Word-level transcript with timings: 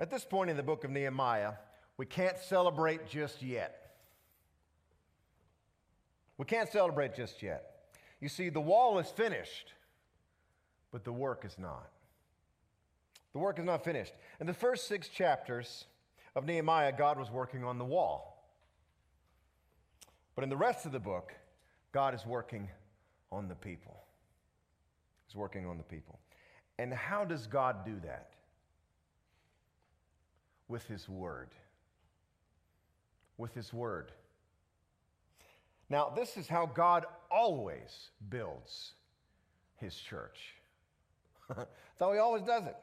At 0.00 0.10
this 0.10 0.24
point 0.24 0.48
in 0.48 0.56
the 0.56 0.62
book 0.62 0.82
of 0.84 0.90
Nehemiah, 0.90 1.52
we 1.98 2.06
can't 2.06 2.38
celebrate 2.38 3.06
just 3.06 3.42
yet. 3.42 3.92
We 6.38 6.46
can't 6.46 6.70
celebrate 6.70 7.14
just 7.14 7.42
yet. 7.42 7.90
You 8.18 8.30
see, 8.30 8.48
the 8.48 8.62
wall 8.62 8.98
is 8.98 9.08
finished, 9.08 9.74
but 10.90 11.04
the 11.04 11.12
work 11.12 11.44
is 11.44 11.58
not. 11.58 11.90
The 13.34 13.38
work 13.38 13.58
is 13.58 13.64
not 13.66 13.84
finished. 13.84 14.14
In 14.40 14.46
the 14.46 14.54
first 14.54 14.88
six 14.88 15.08
chapters 15.08 15.84
of 16.34 16.46
Nehemiah, 16.46 16.92
God 16.96 17.18
was 17.18 17.30
working 17.30 17.62
on 17.62 17.76
the 17.76 17.84
wall. 17.84 18.50
But 20.34 20.44
in 20.44 20.48
the 20.48 20.56
rest 20.56 20.86
of 20.86 20.92
the 20.92 20.98
book, 20.98 21.34
God 21.92 22.14
is 22.14 22.24
working 22.24 22.70
on 23.30 23.48
the 23.48 23.54
people. 23.54 24.02
He's 25.26 25.36
working 25.36 25.66
on 25.66 25.76
the 25.76 25.84
people. 25.84 26.18
And 26.78 26.94
how 26.94 27.26
does 27.26 27.46
God 27.46 27.84
do 27.84 28.00
that? 28.04 28.30
With 30.70 30.86
His 30.86 31.08
Word. 31.08 31.48
With 33.36 33.52
His 33.54 33.72
Word. 33.72 34.12
Now, 35.90 36.12
this 36.14 36.36
is 36.36 36.46
how 36.46 36.66
God 36.66 37.06
always 37.28 38.10
builds 38.28 38.92
His 39.78 39.96
church. 39.96 40.54
That's 41.48 41.68
how 41.98 42.12
He 42.12 42.20
always 42.20 42.44
does 42.44 42.66
it. 42.66 42.76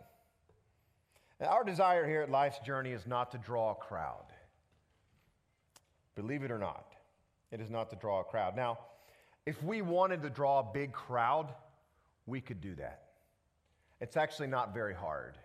Now, 1.39 1.47
our 1.47 1.63
desire 1.63 2.05
here 2.05 2.21
at 2.21 2.29
Life's 2.29 2.59
Journey 2.59 2.91
is 2.91 3.07
not 3.07 3.31
to 3.31 3.37
draw 3.37 3.71
a 3.71 3.75
crowd. 3.75 4.25
Believe 6.15 6.43
it 6.43 6.51
or 6.51 6.59
not, 6.59 6.93
it 7.51 7.61
is 7.61 7.69
not 7.69 7.89
to 7.91 7.95
draw 7.95 8.19
a 8.19 8.23
crowd. 8.25 8.57
Now, 8.57 8.79
if 9.45 9.63
we 9.63 9.81
wanted 9.81 10.23
to 10.23 10.29
draw 10.29 10.59
a 10.59 10.73
big 10.73 10.91
crowd, 10.91 11.47
we 12.25 12.41
could 12.41 12.59
do 12.59 12.75
that. 12.75 13.03
It's 14.01 14.17
actually 14.17 14.47
not 14.47 14.73
very 14.73 14.93
hard. 14.93 15.37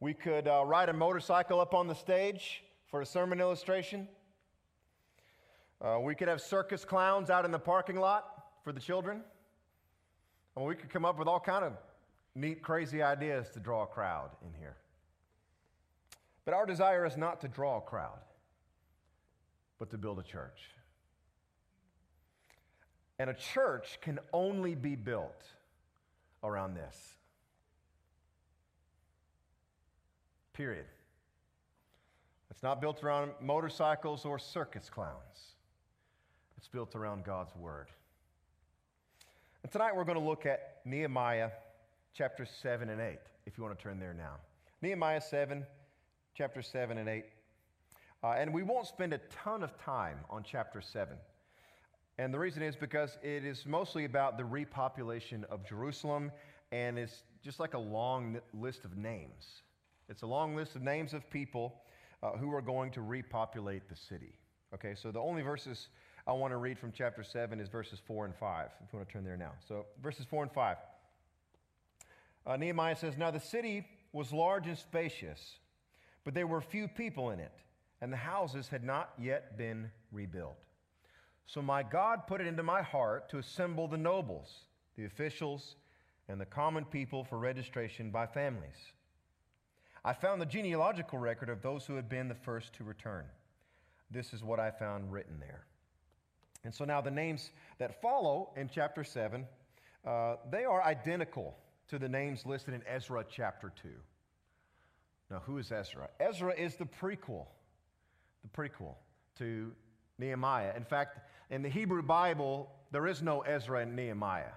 We 0.00 0.14
could 0.14 0.46
uh, 0.46 0.64
ride 0.64 0.88
a 0.88 0.92
motorcycle 0.92 1.60
up 1.60 1.74
on 1.74 1.88
the 1.88 1.94
stage 1.94 2.62
for 2.86 3.00
a 3.00 3.06
sermon 3.06 3.40
illustration. 3.40 4.06
Uh, 5.80 5.98
we 6.00 6.14
could 6.14 6.28
have 6.28 6.40
circus 6.40 6.84
clowns 6.84 7.30
out 7.30 7.44
in 7.44 7.50
the 7.50 7.58
parking 7.58 7.96
lot 7.96 8.44
for 8.62 8.72
the 8.72 8.80
children. 8.80 9.22
And 10.56 10.64
we 10.64 10.76
could 10.76 10.90
come 10.90 11.04
up 11.04 11.18
with 11.18 11.26
all 11.26 11.40
kind 11.40 11.64
of 11.64 11.72
neat, 12.34 12.62
crazy 12.62 13.02
ideas 13.02 13.50
to 13.50 13.60
draw 13.60 13.82
a 13.82 13.86
crowd 13.86 14.30
in 14.46 14.52
here. 14.58 14.76
But 16.44 16.54
our 16.54 16.64
desire 16.64 17.04
is 17.04 17.16
not 17.16 17.40
to 17.40 17.48
draw 17.48 17.78
a 17.78 17.80
crowd, 17.80 18.20
but 19.78 19.90
to 19.90 19.98
build 19.98 20.18
a 20.18 20.22
church. 20.22 20.70
And 23.18 23.28
a 23.28 23.34
church 23.34 23.98
can 24.00 24.20
only 24.32 24.76
be 24.76 24.94
built 24.94 25.42
around 26.44 26.74
this. 26.74 27.17
Period. 30.58 30.86
It's 32.50 32.64
not 32.64 32.80
built 32.80 33.04
around 33.04 33.30
motorcycles 33.40 34.24
or 34.24 34.40
circus 34.40 34.90
clowns. 34.90 35.54
It's 36.56 36.66
built 36.66 36.96
around 36.96 37.22
God's 37.22 37.54
Word. 37.54 37.86
And 39.62 39.70
tonight 39.70 39.94
we're 39.94 40.02
going 40.02 40.18
to 40.18 40.24
look 40.24 40.46
at 40.46 40.80
Nehemiah 40.84 41.50
chapter 42.12 42.44
7 42.44 42.88
and 42.88 43.00
8, 43.00 43.18
if 43.46 43.56
you 43.56 43.62
want 43.62 43.78
to 43.78 43.80
turn 43.80 44.00
there 44.00 44.12
now. 44.12 44.32
Nehemiah 44.82 45.20
7, 45.20 45.64
chapter 46.34 46.60
7 46.60 46.98
and 46.98 47.08
8. 47.08 47.24
Uh, 48.24 48.26
and 48.36 48.52
we 48.52 48.64
won't 48.64 48.88
spend 48.88 49.12
a 49.12 49.20
ton 49.30 49.62
of 49.62 49.78
time 49.80 50.18
on 50.28 50.42
chapter 50.42 50.80
7. 50.80 51.16
And 52.18 52.34
the 52.34 52.38
reason 52.40 52.64
is 52.64 52.74
because 52.74 53.16
it 53.22 53.44
is 53.44 53.64
mostly 53.64 54.06
about 54.06 54.36
the 54.36 54.42
repopulation 54.42 55.44
of 55.52 55.64
Jerusalem, 55.64 56.32
and 56.72 56.98
it's 56.98 57.22
just 57.44 57.60
like 57.60 57.74
a 57.74 57.78
long 57.78 58.40
list 58.52 58.84
of 58.84 58.96
names. 58.96 59.62
It's 60.08 60.22
a 60.22 60.26
long 60.26 60.56
list 60.56 60.76
of 60.76 60.82
names 60.82 61.12
of 61.14 61.28
people 61.30 61.82
uh, 62.22 62.32
who 62.32 62.52
are 62.54 62.62
going 62.62 62.90
to 62.92 63.02
repopulate 63.02 63.88
the 63.88 63.96
city. 63.96 64.38
Okay, 64.74 64.94
so 64.94 65.10
the 65.10 65.20
only 65.20 65.42
verses 65.42 65.88
I 66.26 66.32
want 66.32 66.52
to 66.52 66.58
read 66.58 66.78
from 66.78 66.92
chapter 66.92 67.22
7 67.22 67.58
is 67.60 67.68
verses 67.68 68.00
4 68.06 68.26
and 68.26 68.34
5, 68.34 68.68
if 68.84 68.92
you 68.92 68.98
want 68.98 69.08
to 69.08 69.12
turn 69.12 69.24
there 69.24 69.36
now. 69.36 69.52
So, 69.66 69.86
verses 70.02 70.26
4 70.28 70.42
and 70.44 70.52
5. 70.52 70.76
Uh, 72.46 72.56
Nehemiah 72.56 72.96
says, 72.96 73.16
Now 73.16 73.30
the 73.30 73.40
city 73.40 73.86
was 74.12 74.32
large 74.32 74.66
and 74.66 74.76
spacious, 74.76 75.56
but 76.24 76.34
there 76.34 76.46
were 76.46 76.60
few 76.60 76.88
people 76.88 77.30
in 77.30 77.40
it, 77.40 77.52
and 78.00 78.12
the 78.12 78.16
houses 78.16 78.68
had 78.68 78.84
not 78.84 79.10
yet 79.18 79.56
been 79.56 79.90
rebuilt. 80.12 80.58
So 81.46 81.62
my 81.62 81.82
God 81.82 82.26
put 82.26 82.42
it 82.42 82.46
into 82.46 82.62
my 82.62 82.82
heart 82.82 83.30
to 83.30 83.38
assemble 83.38 83.88
the 83.88 83.96
nobles, 83.96 84.64
the 84.96 85.06
officials, 85.06 85.76
and 86.28 86.38
the 86.38 86.46
common 86.46 86.84
people 86.84 87.24
for 87.24 87.38
registration 87.38 88.10
by 88.10 88.26
families. 88.26 88.92
I 90.08 90.14
found 90.14 90.40
the 90.40 90.46
genealogical 90.46 91.18
record 91.18 91.50
of 91.50 91.60
those 91.60 91.84
who 91.84 91.94
had 91.96 92.08
been 92.08 92.28
the 92.28 92.34
first 92.34 92.72
to 92.76 92.82
return. 92.84 93.26
This 94.10 94.32
is 94.32 94.42
what 94.42 94.58
I 94.58 94.70
found 94.70 95.12
written 95.12 95.38
there. 95.38 95.66
And 96.64 96.74
so 96.74 96.86
now 96.86 97.02
the 97.02 97.10
names 97.10 97.50
that 97.76 98.00
follow 98.00 98.48
in 98.56 98.70
chapter 98.72 99.04
7, 99.04 99.46
uh, 100.06 100.36
they 100.50 100.64
are 100.64 100.82
identical 100.82 101.58
to 101.88 101.98
the 101.98 102.08
names 102.08 102.46
listed 102.46 102.72
in 102.72 102.80
Ezra 102.88 103.22
chapter 103.30 103.70
2. 103.82 103.90
Now, 105.30 105.42
who 105.44 105.58
is 105.58 105.70
Ezra? 105.70 106.08
Ezra 106.18 106.54
is 106.54 106.76
the 106.76 106.86
prequel, 106.86 107.44
the 108.42 108.48
prequel 108.56 108.94
to 109.36 109.72
Nehemiah. 110.18 110.72
In 110.74 110.84
fact, 110.84 111.18
in 111.50 111.60
the 111.60 111.68
Hebrew 111.68 112.00
Bible, 112.00 112.70
there 112.92 113.06
is 113.06 113.20
no 113.20 113.42
Ezra 113.42 113.80
and 113.80 113.94
Nehemiah. 113.94 114.54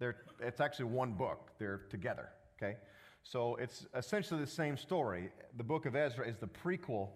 They're, 0.00 0.16
it's 0.40 0.60
actually 0.60 0.86
one 0.86 1.12
book, 1.12 1.52
they're 1.60 1.82
together, 1.88 2.30
okay? 2.60 2.78
So 3.22 3.56
it's 3.56 3.86
essentially 3.94 4.40
the 4.40 4.50
same 4.50 4.76
story. 4.76 5.30
The 5.56 5.64
book 5.64 5.86
of 5.86 5.94
Ezra 5.94 6.26
is 6.26 6.36
the 6.36 6.48
prequel 6.48 7.08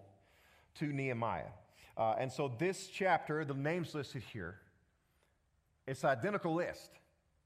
to 0.75 0.93
Nehemiah. 0.93 1.51
Uh, 1.97 2.15
and 2.19 2.31
so 2.31 2.51
this 2.59 2.87
chapter, 2.87 3.43
the 3.43 3.53
names 3.53 3.93
listed 3.93 4.23
here, 4.31 4.55
it's 5.87 6.03
identical 6.03 6.53
list 6.53 6.91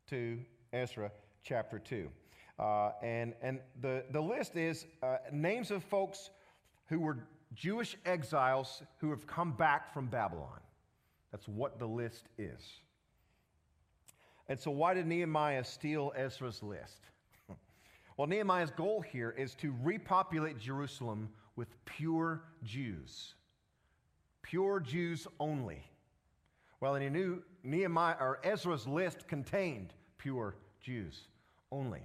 to 0.09 0.39
Ezra 0.73 1.11
chapter 1.43 1.79
2. 1.79 2.09
Uh, 2.59 2.91
and 3.01 3.33
and 3.41 3.59
the, 3.81 4.03
the 4.11 4.21
list 4.21 4.55
is 4.55 4.85
uh, 5.01 5.17
names 5.31 5.71
of 5.71 5.83
folks 5.83 6.29
who 6.87 6.99
were 6.99 7.17
Jewish 7.55 7.97
exiles 8.05 8.83
who 8.99 9.09
have 9.09 9.25
come 9.25 9.53
back 9.53 9.93
from 9.93 10.07
Babylon. 10.07 10.59
That's 11.31 11.47
what 11.47 11.79
the 11.79 11.87
list 11.87 12.27
is. 12.37 12.61
And 14.47 14.59
so, 14.59 14.69
why 14.71 14.93
did 14.93 15.07
Nehemiah 15.07 15.63
steal 15.63 16.11
Ezra's 16.15 16.61
list? 16.61 16.99
Well, 18.17 18.27
Nehemiah's 18.27 18.71
goal 18.71 19.01
here 19.01 19.33
is 19.37 19.55
to 19.55 19.73
repopulate 19.81 20.57
Jerusalem 20.57 21.29
with 21.55 21.67
pure 21.85 22.43
Jews, 22.63 23.35
pure 24.41 24.79
Jews 24.79 25.27
only. 25.39 25.83
Well, 26.79 26.95
and 26.95 27.03
he 27.03 27.09
knew 27.09 27.43
Nehemiah 27.63 28.15
or 28.19 28.39
Ezra's 28.43 28.87
list 28.87 29.27
contained 29.27 29.93
pure 30.17 30.55
Jews 30.81 31.27
only. 31.71 32.01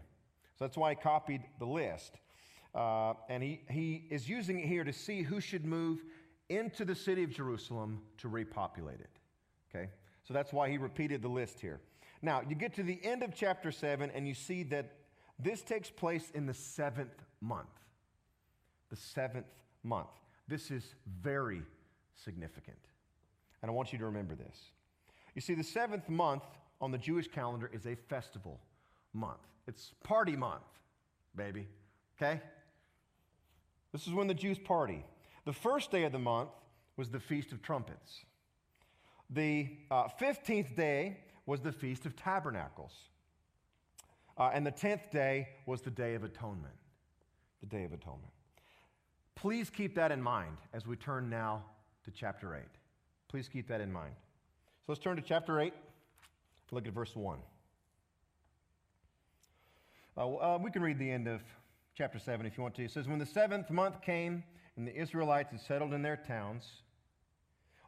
So 0.59 0.65
that's 0.65 0.77
why 0.77 0.91
he 0.91 0.97
copied 0.97 1.43
the 1.59 1.67
list. 1.67 2.15
Uh, 2.75 3.15
and 3.29 3.43
he, 3.43 3.63
he 3.71 4.05
is 4.11 4.29
using 4.29 4.61
it 4.61 4.67
here 4.67 4.85
to 4.85 4.93
see 4.93 5.23
who 5.23 5.41
should 5.41 5.65
move 5.65 6.05
into 6.49 6.85
the 6.85 6.95
city 6.95 7.25
of 7.25 7.31
Jerusalem 7.31 8.03
to 8.19 8.29
repopulate 8.29 9.01
it. 9.01 9.11
Okay? 9.71 9.89
So 10.25 10.35
that's 10.35 10.53
why 10.53 10.69
he 10.69 10.79
repeated 10.79 11.23
the 11.23 11.29
list 11.29 11.61
here. 11.61 11.81
Now, 12.23 12.43
you 12.47 12.55
get 12.55 12.75
to 12.75 12.83
the 12.83 12.99
end 13.03 13.23
of 13.23 13.35
chapter 13.35 13.71
7, 13.71 14.11
and 14.15 14.27
you 14.27 14.35
see 14.35 14.63
that 14.65 14.93
this 15.39 15.63
takes 15.63 15.91
place 15.91 16.31
in 16.35 16.47
the 16.47 16.55
seventh 16.55 17.23
month. 17.41 17.69
The 18.91 18.97
seventh 18.97 19.47
month. 19.83 20.09
This 20.49 20.71
is 20.71 20.95
very 21.23 21.63
significant. 22.15 22.79
And 23.63 23.71
I 23.71 23.75
want 23.75 23.93
you 23.93 23.99
to 23.99 24.07
remember 24.07 24.35
this. 24.35 24.59
You 25.35 25.41
see, 25.41 25.55
the 25.55 25.65
seventh 25.65 26.09
month 26.09 26.45
on 26.81 26.91
the 26.91 26.99
Jewish 26.99 27.29
calendar 27.29 27.71
is 27.73 27.87
a 27.87 27.95
festival 27.95 28.61
month. 29.13 29.41
It's 29.67 29.93
party 30.05 30.37
month, 30.37 30.63
baby. 31.35 31.67
Okay? 32.17 32.41
This 33.93 34.07
is 34.07 34.13
when 34.13 34.27
the 34.27 34.35
Jews 34.35 34.59
party. 34.59 35.05
The 35.45 35.53
first 35.53 35.91
day 35.91 36.05
of 36.05 36.13
the 36.13 36.19
month 36.19 36.51
was 36.97 37.11
the 37.11 37.21
Feast 37.21 37.53
of 37.53 37.63
Trumpets. 37.63 38.25
The 39.31 39.69
uh, 39.91 40.09
15th 40.21 40.77
day 40.77 41.19
was 41.47 41.61
the 41.61 41.73
Feast 41.73 42.07
of 42.07 42.17
Tabernacles. 42.17 42.93
Uh, 44.39 44.51
and 44.53 44.67
the 44.67 44.73
10th 44.73 45.11
day 45.11 45.49
was 45.65 45.81
the 45.81 45.91
Day 45.91 46.15
of 46.15 46.25
Atonement. 46.25 46.75
The 47.61 47.67
Day 47.67 47.85
of 47.85 47.93
Atonement. 47.93 48.33
Please 49.35 49.71
keep 49.71 49.95
that 49.95 50.13
in 50.13 50.21
mind 50.21 50.57
as 50.73 50.87
we 50.87 50.97
turn 50.97 51.31
now 51.31 51.63
to 52.05 52.11
chapter 52.11 52.55
8. 52.55 52.63
Please 53.29 53.49
keep 53.49 53.69
that 53.69 53.81
in 53.81 53.93
mind. 53.93 54.15
So 54.81 54.93
let's 54.93 55.01
turn 55.01 55.17
to 55.17 55.23
chapter 55.23 55.61
8. 55.61 55.73
Look 56.71 56.87
at 56.87 56.93
verse 56.93 57.15
1. 57.15 57.39
Uh, 60.17 60.35
uh, 60.35 60.59
we 60.63 60.71
can 60.71 60.83
read 60.83 60.99
the 60.99 61.11
end 61.11 61.29
of 61.29 61.43
chapter 61.95 62.19
7 62.19 62.47
if 62.47 62.57
you 62.57 62.63
want 62.63 62.75
to. 62.77 62.85
It 62.85 62.91
says, 62.91 63.09
When 63.09 63.19
the 63.19 63.27
seventh 63.27 63.71
month 63.71 64.01
came 64.03 64.43
and 64.77 64.87
the 64.87 64.95
Israelites 64.95 65.51
had 65.51 65.61
settled 65.61 65.93
in 65.93 66.03
their 66.03 66.17
towns, 66.17 66.65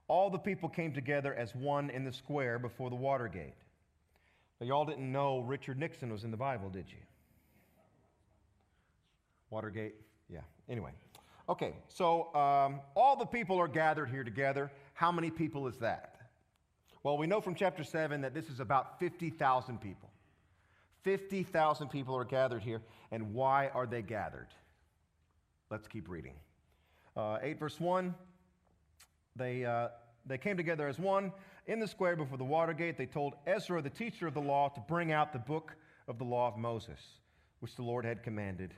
all 0.09 0.31
the 0.31 0.39
people 0.39 0.69
came 0.69 0.93
together 0.93 1.35
as 1.35 1.55
one 1.55 1.91
in 1.91 2.05
the 2.05 2.13
square 2.13 2.59
before 2.59 2.91
the 2.91 2.97
water 2.97 3.29
gate. 3.29 3.55
Now, 4.61 4.67
y'all 4.67 4.85
didn't 4.85 5.11
know 5.11 5.41
Richard 5.41 5.79
Nixon 5.79 6.13
was 6.13 6.25
in 6.25 6.31
the 6.31 6.37
Bible, 6.37 6.69
did 6.69 6.87
you? 6.91 6.99
Watergate? 9.51 9.95
Yeah. 10.29 10.41
Anyway, 10.69 10.91
okay, 11.49 11.75
so 11.89 12.35
um, 12.35 12.81
all 12.97 13.17
the 13.17 13.25
people 13.25 13.59
are 13.59 13.69
gathered 13.69 14.11
here 14.11 14.25
together. 14.25 14.71
How 14.95 15.13
many 15.13 15.31
people 15.31 15.67
is 15.69 15.77
that? 15.79 16.17
Well, 17.03 17.17
we 17.17 17.27
know 17.27 17.41
from 17.41 17.55
chapter 17.55 17.85
7 17.85 18.21
that 18.23 18.35
this 18.35 18.49
is 18.49 18.61
about 18.61 18.99
50,000 18.99 19.81
people. 19.81 20.11
50,000 21.05 21.89
people 21.89 22.15
are 22.17 22.25
gathered 22.25 22.63
here. 22.63 22.83
And 23.13 23.33
why 23.33 23.69
are 23.69 23.87
they 23.87 24.03
gathered? 24.03 24.49
Let's 25.71 25.87
keep 25.87 26.09
reading. 26.09 26.35
Uh, 27.17 27.39
8 27.41 27.59
verse 27.59 27.81
1 27.81 28.15
they, 29.39 29.65
uh, 29.65 29.89
they 30.27 30.37
came 30.37 30.57
together 30.57 30.89
as 30.89 30.99
one 30.99 31.33
in 31.69 31.79
the 31.79 31.87
square 31.87 32.17
before 32.17 32.39
the 32.39 32.45
water 32.45 32.73
gate. 32.73 32.97
They 32.97 33.07
told 33.07 33.35
Ezra, 33.47 33.81
the 33.81 33.91
teacher 33.91 34.27
of 34.27 34.35
the 34.35 34.41
law, 34.41 34.71
to 34.71 34.81
bring 34.81 35.13
out 35.13 35.33
the 35.33 35.39
book 35.39 35.77
of 36.09 36.19
the 36.19 36.25
law 36.25 36.49
of 36.49 36.57
Moses, 36.57 36.99
which 37.61 37.77
the 37.77 37.83
Lord 37.83 38.05
had 38.05 38.25
commanded 38.25 38.75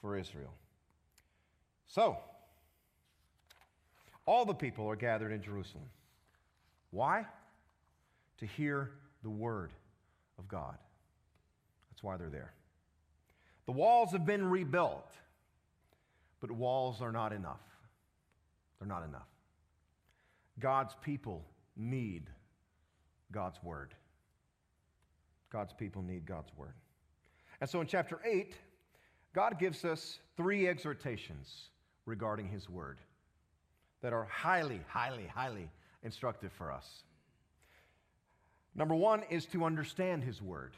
for 0.00 0.16
Israel. 0.16 0.52
So, 1.86 2.16
all 4.24 4.44
the 4.44 4.54
people 4.54 4.88
are 4.88 4.96
gathered 4.96 5.30
in 5.30 5.42
Jerusalem. 5.42 5.84
Why? 6.90 7.26
To 8.38 8.46
hear 8.46 8.90
the 9.22 9.30
word 9.30 9.72
of 10.38 10.48
God. 10.48 10.76
That's 11.90 12.02
why 12.02 12.16
they're 12.16 12.30
there. 12.30 12.52
The 13.66 13.72
walls 13.72 14.12
have 14.12 14.24
been 14.24 14.48
rebuilt, 14.48 15.12
but 16.40 16.50
walls 16.50 17.02
are 17.02 17.12
not 17.12 17.32
enough. 17.32 17.60
They're 18.78 18.88
not 18.88 19.04
enough. 19.04 19.28
God's 20.58 20.94
people 21.02 21.44
need 21.76 22.30
God's 23.32 23.62
word. 23.62 23.94
God's 25.50 25.72
people 25.72 26.02
need 26.02 26.26
God's 26.26 26.50
word. 26.56 26.74
And 27.60 27.68
so 27.68 27.80
in 27.80 27.86
chapter 27.86 28.20
8, 28.24 28.54
God 29.34 29.58
gives 29.58 29.84
us 29.84 30.18
three 30.36 30.68
exhortations 30.68 31.70
regarding 32.04 32.48
his 32.48 32.68
word 32.68 32.98
that 34.02 34.12
are 34.12 34.24
highly, 34.24 34.80
highly, 34.88 35.26
highly 35.26 35.68
instructive 36.02 36.52
for 36.52 36.72
us. 36.72 37.02
Number 38.74 38.94
one 38.94 39.22
is 39.30 39.46
to 39.46 39.64
understand 39.64 40.22
his 40.22 40.42
word. 40.42 40.74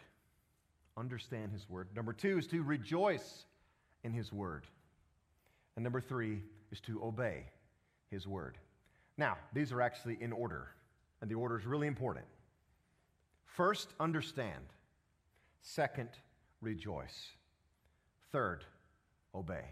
Understand 0.96 1.52
his 1.52 1.68
word. 1.68 1.88
Number 1.94 2.12
two 2.12 2.38
is 2.38 2.46
to 2.48 2.62
rejoice 2.62 3.44
in 4.04 4.12
his 4.12 4.32
word. 4.32 4.64
And 5.76 5.82
number 5.82 6.00
three 6.00 6.42
is 6.70 6.80
to 6.82 7.02
obey 7.02 7.44
his 8.10 8.26
word. 8.26 8.56
Now, 9.16 9.36
these 9.52 9.72
are 9.72 9.80
actually 9.80 10.16
in 10.20 10.32
order, 10.32 10.68
and 11.20 11.30
the 11.30 11.34
order 11.34 11.58
is 11.58 11.66
really 11.66 11.86
important. 11.86 12.26
First, 13.44 13.92
understand. 13.98 14.64
Second, 15.60 16.10
rejoice. 16.60 17.28
Third, 18.30 18.64
obey. 19.34 19.64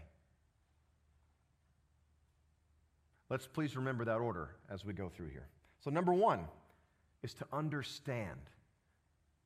Let's 3.29 3.47
please 3.47 3.75
remember 3.75 4.05
that 4.05 4.17
order 4.17 4.51
as 4.69 4.85
we 4.85 4.93
go 4.93 5.09
through 5.09 5.29
here. 5.29 5.47
So, 5.83 5.89
number 5.89 6.13
one 6.13 6.47
is 7.23 7.33
to 7.35 7.45
understand 7.51 8.39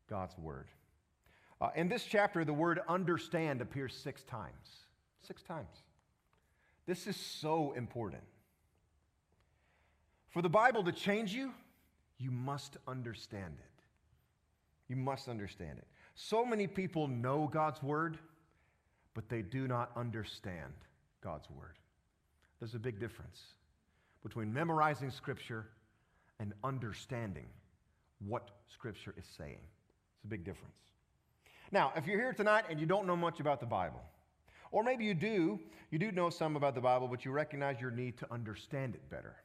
God's 0.10 0.38
word. 0.38 0.68
Uh, 1.60 1.70
in 1.76 1.88
this 1.88 2.04
chapter, 2.04 2.44
the 2.44 2.54
word 2.54 2.80
understand 2.88 3.62
appears 3.62 3.96
six 3.96 4.24
times. 4.24 4.86
Six 5.22 5.44
times. 5.44 5.84
This 6.88 7.08
is 7.08 7.16
so 7.16 7.74
important. 7.74 8.24
For 10.30 10.42
the 10.42 10.50
Bible 10.50 10.84
to 10.84 10.92
change 10.92 11.34
you, 11.34 11.52
you 12.22 12.32
must 12.32 12.78
understand 12.88 13.56
it. 13.58 13.84
You 14.88 14.96
must 14.96 15.28
understand 15.28 15.80
it. 15.80 15.88
So 16.16 16.46
many 16.46 16.68
people 16.68 17.08
know 17.08 17.50
God's 17.52 17.82
word, 17.82 18.18
but 19.14 19.28
they 19.30 19.42
do 19.42 19.68
not 19.68 19.92
understand 19.96 20.74
God's 21.24 21.50
word. 21.50 21.78
There's 22.60 22.76
a 22.76 22.80
big 22.80 23.00
difference 23.00 23.42
between 24.22 24.54
memorizing 24.54 25.10
Scripture 25.10 25.66
and 26.40 26.54
understanding 26.64 27.48
what 28.28 28.50
Scripture 28.68 29.14
is 29.18 29.26
saying. 29.38 29.62
It's 30.16 30.26
a 30.26 30.28
big 30.28 30.44
difference. 30.44 30.76
Now, 31.72 31.92
if 31.96 32.06
you're 32.06 32.20
here 32.20 32.34
tonight 32.34 32.66
and 32.70 32.80
you 32.80 32.86
don't 32.86 33.08
know 33.08 33.16
much 33.16 33.40
about 33.40 33.60
the 33.60 33.66
Bible, 33.66 34.02
or 34.72 34.84
maybe 34.84 35.06
you 35.06 35.14
do, 35.14 35.60
you 35.90 35.98
do 35.98 36.12
know 36.12 36.30
some 36.30 36.56
about 36.56 36.76
the 36.76 36.82
Bible, 36.82 37.08
but 37.08 37.26
you 37.26 37.32
recognize 37.32 37.82
your 37.82 37.92
need 37.92 38.18
to 38.18 38.28
understand 38.32 38.94
it 38.94 39.10
better, 39.10 39.36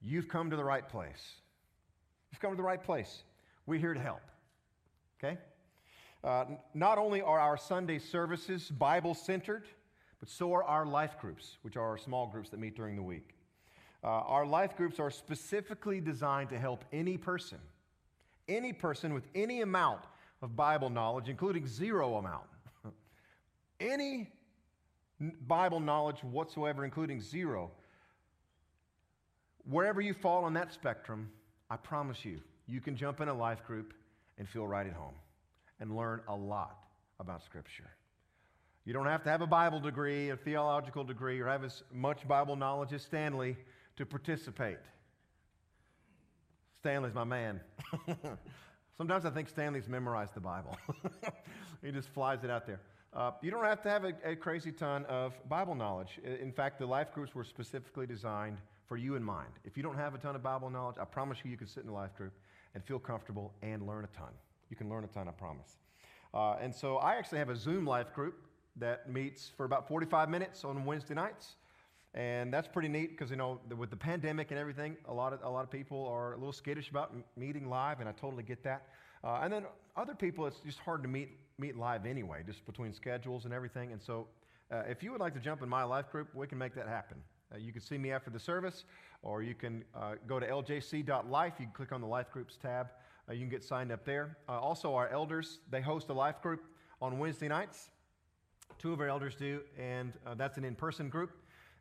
you've 0.00 0.28
come 0.28 0.50
to 0.50 0.56
the 0.56 0.64
right 0.64 0.88
place. 0.88 1.40
You've 2.36 2.42
come 2.42 2.50
to 2.50 2.56
the 2.58 2.62
right 2.62 2.84
place. 2.84 3.22
We're 3.64 3.80
here 3.80 3.94
to 3.94 4.00
help. 4.00 4.20
Okay? 5.18 5.38
Uh, 6.22 6.44
not 6.74 6.98
only 6.98 7.22
are 7.22 7.40
our 7.40 7.56
Sunday 7.56 7.98
services 7.98 8.68
Bible 8.68 9.14
centered, 9.14 9.64
but 10.20 10.28
so 10.28 10.52
are 10.52 10.62
our 10.62 10.84
life 10.84 11.18
groups, 11.18 11.56
which 11.62 11.78
are 11.78 11.88
our 11.88 11.96
small 11.96 12.26
groups 12.26 12.50
that 12.50 12.60
meet 12.60 12.76
during 12.76 12.94
the 12.94 13.02
week. 13.02 13.30
Uh, 14.04 14.08
our 14.08 14.44
life 14.44 14.76
groups 14.76 15.00
are 15.00 15.10
specifically 15.10 15.98
designed 15.98 16.50
to 16.50 16.58
help 16.58 16.84
any 16.92 17.16
person, 17.16 17.56
any 18.50 18.70
person 18.70 19.14
with 19.14 19.24
any 19.34 19.62
amount 19.62 20.02
of 20.42 20.54
Bible 20.54 20.90
knowledge, 20.90 21.30
including 21.30 21.66
zero 21.66 22.16
amount, 22.16 22.44
any 23.80 24.28
Bible 25.48 25.80
knowledge 25.80 26.22
whatsoever, 26.22 26.84
including 26.84 27.18
zero, 27.18 27.70
wherever 29.64 30.02
you 30.02 30.12
fall 30.12 30.44
on 30.44 30.52
that 30.52 30.70
spectrum, 30.70 31.30
I 31.70 31.76
promise 31.76 32.24
you, 32.24 32.40
you 32.66 32.80
can 32.80 32.96
jump 32.96 33.20
in 33.20 33.28
a 33.28 33.34
life 33.34 33.64
group 33.66 33.94
and 34.38 34.48
feel 34.48 34.66
right 34.66 34.86
at 34.86 34.92
home 34.92 35.14
and 35.80 35.96
learn 35.96 36.20
a 36.28 36.34
lot 36.34 36.78
about 37.18 37.44
Scripture. 37.44 37.90
You 38.84 38.92
don't 38.92 39.06
have 39.06 39.24
to 39.24 39.30
have 39.30 39.40
a 39.40 39.46
Bible 39.46 39.80
degree, 39.80 40.30
a 40.30 40.36
theological 40.36 41.02
degree, 41.02 41.40
or 41.40 41.48
have 41.48 41.64
as 41.64 41.82
much 41.92 42.26
Bible 42.28 42.54
knowledge 42.54 42.92
as 42.92 43.02
Stanley 43.02 43.56
to 43.96 44.06
participate. 44.06 44.78
Stanley's 46.78 47.14
my 47.14 47.24
man. 47.24 47.60
Sometimes 48.96 49.24
I 49.26 49.30
think 49.30 49.48
Stanley's 49.48 49.88
memorized 49.88 50.34
the 50.34 50.40
Bible. 50.40 50.76
he 51.82 51.90
just 51.90 52.08
flies 52.10 52.44
it 52.44 52.50
out 52.50 52.66
there. 52.66 52.80
Uh, 53.12 53.32
you 53.42 53.50
don't 53.50 53.64
have 53.64 53.82
to 53.82 53.90
have 53.90 54.04
a, 54.04 54.12
a, 54.24 54.36
crazy 54.36 54.70
ton 54.70 55.04
of 55.06 55.32
Bible 55.48 55.74
knowledge. 55.74 56.20
In 56.22 56.52
fact, 56.52 56.78
the 56.78 56.86
life 56.86 57.12
groups 57.12 57.34
were 57.34 57.44
specifically 57.44 58.06
designed 58.06 58.58
for 58.88 58.96
you 58.96 59.16
in 59.16 59.22
mind. 59.22 59.50
If 59.64 59.76
you 59.76 59.82
don't 59.82 59.96
have 59.96 60.14
a 60.14 60.18
ton 60.18 60.34
of 60.34 60.42
Bible 60.42 60.70
knowledge, 60.70 60.96
I 61.00 61.04
promise 61.04 61.38
you, 61.44 61.50
you 61.50 61.56
can 61.56 61.66
sit 61.66 61.82
in 61.82 61.88
a 61.88 61.94
life 61.94 62.14
group 62.16 62.32
and 62.74 62.84
feel 62.84 62.98
comfortable 62.98 63.52
and 63.62 63.86
learn 63.86 64.04
a 64.04 64.16
ton. 64.16 64.30
You 64.70 64.76
can 64.76 64.88
learn 64.88 65.04
a 65.04 65.08
ton, 65.08 65.28
I 65.28 65.32
promise. 65.32 65.76
Uh, 66.34 66.56
and 66.60 66.74
so 66.74 66.96
I 66.96 67.14
actually 67.16 67.38
have 67.38 67.50
a 67.50 67.56
Zoom 67.56 67.86
life 67.86 68.12
group 68.14 68.34
that 68.76 69.10
meets 69.10 69.50
for 69.56 69.64
about 69.64 69.88
45 69.88 70.28
minutes 70.28 70.64
on 70.64 70.84
Wednesday 70.84 71.14
nights. 71.14 71.56
And 72.14 72.52
that's 72.52 72.68
pretty 72.68 72.88
neat 72.88 73.10
because, 73.10 73.30
you 73.30 73.36
know, 73.36 73.60
with 73.76 73.90
the 73.90 73.96
pandemic 73.96 74.50
and 74.50 74.58
everything, 74.58 74.96
a 75.06 75.12
lot 75.12 75.32
of, 75.32 75.40
a 75.42 75.50
lot 75.50 75.64
of 75.64 75.70
people 75.70 76.06
are 76.06 76.32
a 76.32 76.36
little 76.36 76.52
skittish 76.52 76.88
about 76.90 77.14
meeting 77.36 77.68
live, 77.68 78.00
and 78.00 78.08
I 78.08 78.12
totally 78.12 78.42
get 78.42 78.62
that. 78.64 78.88
Uh, 79.22 79.40
and 79.42 79.52
then 79.52 79.64
other 79.96 80.14
people, 80.14 80.46
it's 80.46 80.60
just 80.60 80.78
hard 80.78 81.02
to 81.02 81.08
meet, 81.08 81.36
meet 81.58 81.76
live 81.76 82.06
anyway, 82.06 82.42
just 82.46 82.64
between 82.64 82.92
schedules 82.94 83.44
and 83.44 83.52
everything. 83.52 83.92
And 83.92 84.00
so 84.00 84.28
uh, 84.70 84.82
if 84.88 85.02
you 85.02 85.12
would 85.12 85.20
like 85.20 85.34
to 85.34 85.40
jump 85.40 85.62
in 85.62 85.68
my 85.68 85.84
life 85.84 86.10
group, 86.10 86.28
we 86.34 86.46
can 86.46 86.58
make 86.58 86.74
that 86.74 86.88
happen. 86.88 87.18
Uh, 87.52 87.58
you 87.58 87.72
can 87.72 87.80
see 87.80 87.98
me 87.98 88.12
after 88.12 88.30
the 88.30 88.40
service, 88.40 88.84
or 89.22 89.42
you 89.42 89.54
can 89.54 89.84
uh, 89.94 90.14
go 90.26 90.40
to 90.40 90.46
ljc.life. 90.46 91.54
You 91.58 91.66
can 91.66 91.74
click 91.74 91.92
on 91.92 92.00
the 92.00 92.06
life 92.06 92.30
groups 92.30 92.56
tab. 92.56 92.88
Uh, 93.28 93.32
you 93.32 93.40
can 93.40 93.48
get 93.48 93.64
signed 93.64 93.92
up 93.92 94.04
there. 94.04 94.36
Uh, 94.48 94.58
also, 94.58 94.94
our 94.94 95.08
elders, 95.08 95.60
they 95.70 95.80
host 95.80 96.08
a 96.08 96.12
life 96.12 96.40
group 96.42 96.64
on 97.00 97.18
Wednesday 97.18 97.48
nights. 97.48 97.90
Two 98.78 98.92
of 98.92 99.00
our 99.00 99.08
elders 99.08 99.34
do, 99.34 99.60
and 99.78 100.12
that's 100.36 100.58
an 100.58 100.64
in 100.64 100.74
person 100.74 101.08
group 101.08 101.30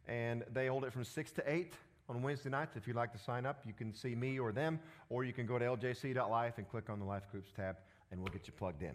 and 0.08 0.44
they 0.54 0.68
hold 0.68 0.86
it 0.86 0.94
from 0.94 1.04
6 1.04 1.32
to 1.34 1.52
8 1.52 1.74
on 2.10 2.22
Wednesday 2.22 2.50
nights. 2.50 2.76
If 2.76 2.88
you'd 2.88 2.96
like 2.96 3.12
to 3.14 3.18
sign 3.18 3.46
up, 3.46 3.64
you 3.66 3.74
can 3.74 3.94
see 3.94 4.16
me 4.16 4.40
or 4.40 4.52
them, 4.52 4.80
or 5.10 5.24
you 5.24 5.34
can 5.34 5.46
go 5.46 5.58
to 5.58 5.66
ljc.life 5.66 6.58
and 6.58 6.70
click 6.70 6.90
on 6.90 7.00
the 7.00 7.06
Life 7.06 7.24
Groups 7.32 7.52
tab, 7.56 7.78
and 8.12 8.20
we'll 8.20 8.32
get 8.32 8.48
you 8.48 8.54
plugged 8.54 8.84
in. 8.84 8.94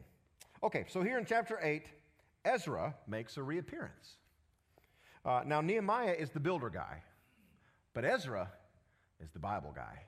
Okay, 0.63 0.85
so 0.89 1.03
here 1.03 1.19
in 1.19 1.25
chapter 1.25 1.59
8, 1.63 1.87
Ezra 2.45 2.95
makes 3.07 3.37
a 3.37 3.43
reappearance. 3.43 4.17
Uh, 5.25 5.43
now, 5.47 5.61
Nehemiah 5.61 6.17
is 6.19 6.31
the 6.31 6.41
builder 6.41 6.71
guy, 6.71 7.03
but 7.95 8.05
Ezra 8.05 8.51
is 9.23 9.31
the 9.31 9.39
Bible 9.39 9.73
guy. 9.75 10.05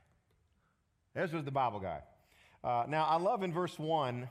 Ezra's 1.15 1.45
the 1.45 1.51
Bible 1.51 1.81
guy. 1.81 2.01
Uh, 2.65 2.85
now, 2.89 3.05
I 3.05 3.17
love 3.17 3.43
in 3.43 3.53
verse 3.53 3.79
1, 3.79 4.29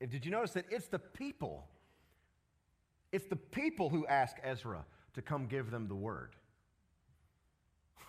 did 0.00 0.24
you 0.24 0.30
notice 0.30 0.52
that 0.52 0.64
it's 0.70 0.88
the 0.88 0.98
people? 0.98 1.66
It's 3.12 3.26
the 3.26 3.36
people 3.36 3.88
who 3.88 4.06
ask 4.06 4.36
Ezra, 4.42 4.84
to 5.14 5.22
come 5.22 5.46
give 5.46 5.70
them 5.70 5.88
the 5.88 5.94
word. 5.94 6.36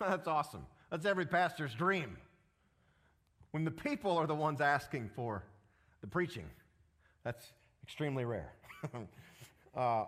That's 0.00 0.28
awesome. 0.28 0.66
That's 0.90 1.06
every 1.06 1.26
pastor's 1.26 1.74
dream. 1.74 2.16
When 3.52 3.64
the 3.64 3.70
people 3.70 4.16
are 4.16 4.26
the 4.26 4.34
ones 4.34 4.60
asking 4.60 5.10
for 5.14 5.44
the 6.00 6.06
preaching, 6.06 6.46
that's 7.24 7.52
extremely 7.82 8.24
rare. 8.24 8.52
uh, 9.76 10.04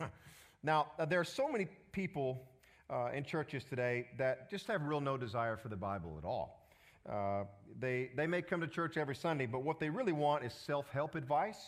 now, 0.64 0.88
uh, 0.98 1.04
there 1.04 1.20
are 1.20 1.24
so 1.24 1.48
many 1.50 1.68
people 1.92 2.42
uh, 2.90 3.10
in 3.14 3.24
churches 3.24 3.64
today 3.64 4.08
that 4.18 4.50
just 4.50 4.66
have 4.66 4.82
real 4.82 5.00
no 5.00 5.16
desire 5.16 5.56
for 5.56 5.68
the 5.68 5.76
Bible 5.76 6.16
at 6.18 6.24
all. 6.26 6.68
Uh, 7.08 7.44
they, 7.78 8.10
they 8.16 8.26
may 8.26 8.42
come 8.42 8.60
to 8.60 8.66
church 8.66 8.96
every 8.96 9.14
Sunday, 9.14 9.46
but 9.46 9.62
what 9.62 9.78
they 9.78 9.90
really 9.90 10.12
want 10.12 10.44
is 10.44 10.52
self 10.54 10.88
help 10.90 11.14
advice. 11.14 11.58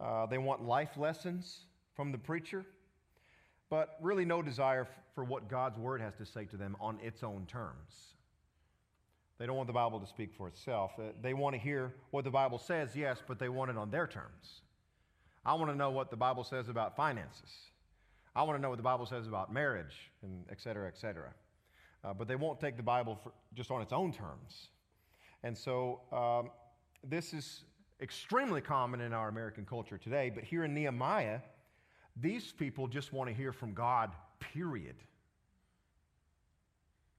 Uh, 0.00 0.26
they 0.26 0.38
want 0.38 0.64
life 0.64 0.96
lessons 0.96 1.60
from 1.96 2.12
the 2.12 2.18
preacher. 2.18 2.64
but 3.70 3.98
really 4.00 4.24
no 4.24 4.42
desire 4.42 4.82
f- 4.82 4.88
for 5.14 5.24
what 5.24 5.48
God's 5.48 5.78
word 5.78 6.00
has 6.00 6.14
to 6.16 6.24
say 6.26 6.46
to 6.46 6.56
them 6.56 6.76
on 6.80 6.98
its 7.02 7.22
own 7.22 7.46
terms. 7.46 8.14
They 9.38 9.46
don't 9.46 9.56
want 9.56 9.66
the 9.68 9.72
Bible 9.74 10.00
to 10.00 10.06
speak 10.06 10.32
for 10.36 10.48
itself. 10.48 10.92
Uh, 10.98 11.12
They 11.22 11.34
want 11.34 11.54
to 11.54 11.60
hear 11.60 11.92
what 12.10 12.24
the 12.24 12.30
Bible 12.30 12.58
says, 12.58 12.96
yes, 12.96 13.18
but 13.26 13.38
they 13.38 13.48
want 13.50 13.70
it 13.70 13.76
on 13.76 13.90
their 13.90 14.06
terms. 14.06 14.62
I 15.44 15.54
want 15.54 15.70
to 15.70 15.76
know 15.76 15.90
what 15.90 16.10
the 16.10 16.16
Bible 16.16 16.44
says 16.44 16.68
about 16.68 16.96
finances. 16.96 17.50
I 18.38 18.42
want 18.42 18.56
to 18.56 18.62
know 18.62 18.68
what 18.68 18.76
the 18.76 18.84
Bible 18.84 19.04
says 19.04 19.26
about 19.26 19.52
marriage, 19.52 20.12
and 20.22 20.44
et 20.48 20.60
cetera, 20.60 20.86
et 20.86 20.96
cetera. 20.96 21.34
Uh, 22.04 22.14
but 22.14 22.28
they 22.28 22.36
won't 22.36 22.60
take 22.60 22.76
the 22.76 22.84
Bible 22.84 23.18
for, 23.20 23.32
just 23.52 23.72
on 23.72 23.82
its 23.82 23.92
own 23.92 24.12
terms. 24.12 24.68
And 25.42 25.58
so 25.58 26.02
um, 26.12 26.50
this 27.02 27.34
is 27.34 27.64
extremely 28.00 28.60
common 28.60 29.00
in 29.00 29.12
our 29.12 29.28
American 29.28 29.66
culture 29.66 29.98
today. 29.98 30.30
But 30.32 30.44
here 30.44 30.62
in 30.62 30.72
Nehemiah, 30.72 31.40
these 32.14 32.52
people 32.52 32.86
just 32.86 33.12
want 33.12 33.28
to 33.28 33.34
hear 33.34 33.52
from 33.52 33.74
God, 33.74 34.12
period. 34.38 34.94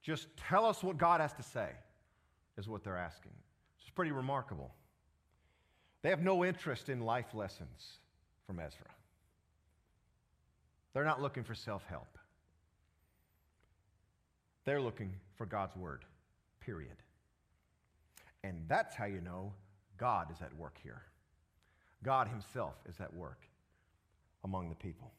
Just 0.02 0.28
tell 0.38 0.66
us 0.66 0.82
what 0.82 0.98
God 0.98 1.20
has 1.20 1.34
to 1.34 1.44
say, 1.44 1.72
is 2.58 2.70
what 2.70 2.82
they're 2.82 2.96
asking. 2.96 3.34
It's 3.82 3.90
pretty 3.90 4.14
remarkable. 4.14 4.74
They 6.02 6.12
have 6.12 6.22
no 6.22 6.46
interest 6.46 6.88
in 6.88 7.02
life 7.02 7.34
lessons 7.34 8.00
from 8.48 8.62
Ezra. 8.62 8.86
They're 10.94 11.06
not 11.06 11.22
looking 11.22 11.44
for 11.44 11.56
self 11.56 11.84
help. 11.86 12.18
They're 14.66 14.82
looking 14.82 15.14
for 15.36 15.46
God's 15.46 15.76
word, 15.76 16.06
period. 16.60 16.98
And 18.44 18.64
that's 18.68 18.96
how 18.96 19.06
you 19.06 19.22
know 19.22 19.54
God 19.98 20.32
is 20.32 20.42
at 20.42 20.56
work 20.56 20.78
here. 20.84 21.02
God 22.04 22.28
Himself 22.28 22.76
is 22.88 23.00
at 23.00 23.14
work 23.14 23.48
among 24.44 24.70
the 24.70 24.76
people. 24.76 25.12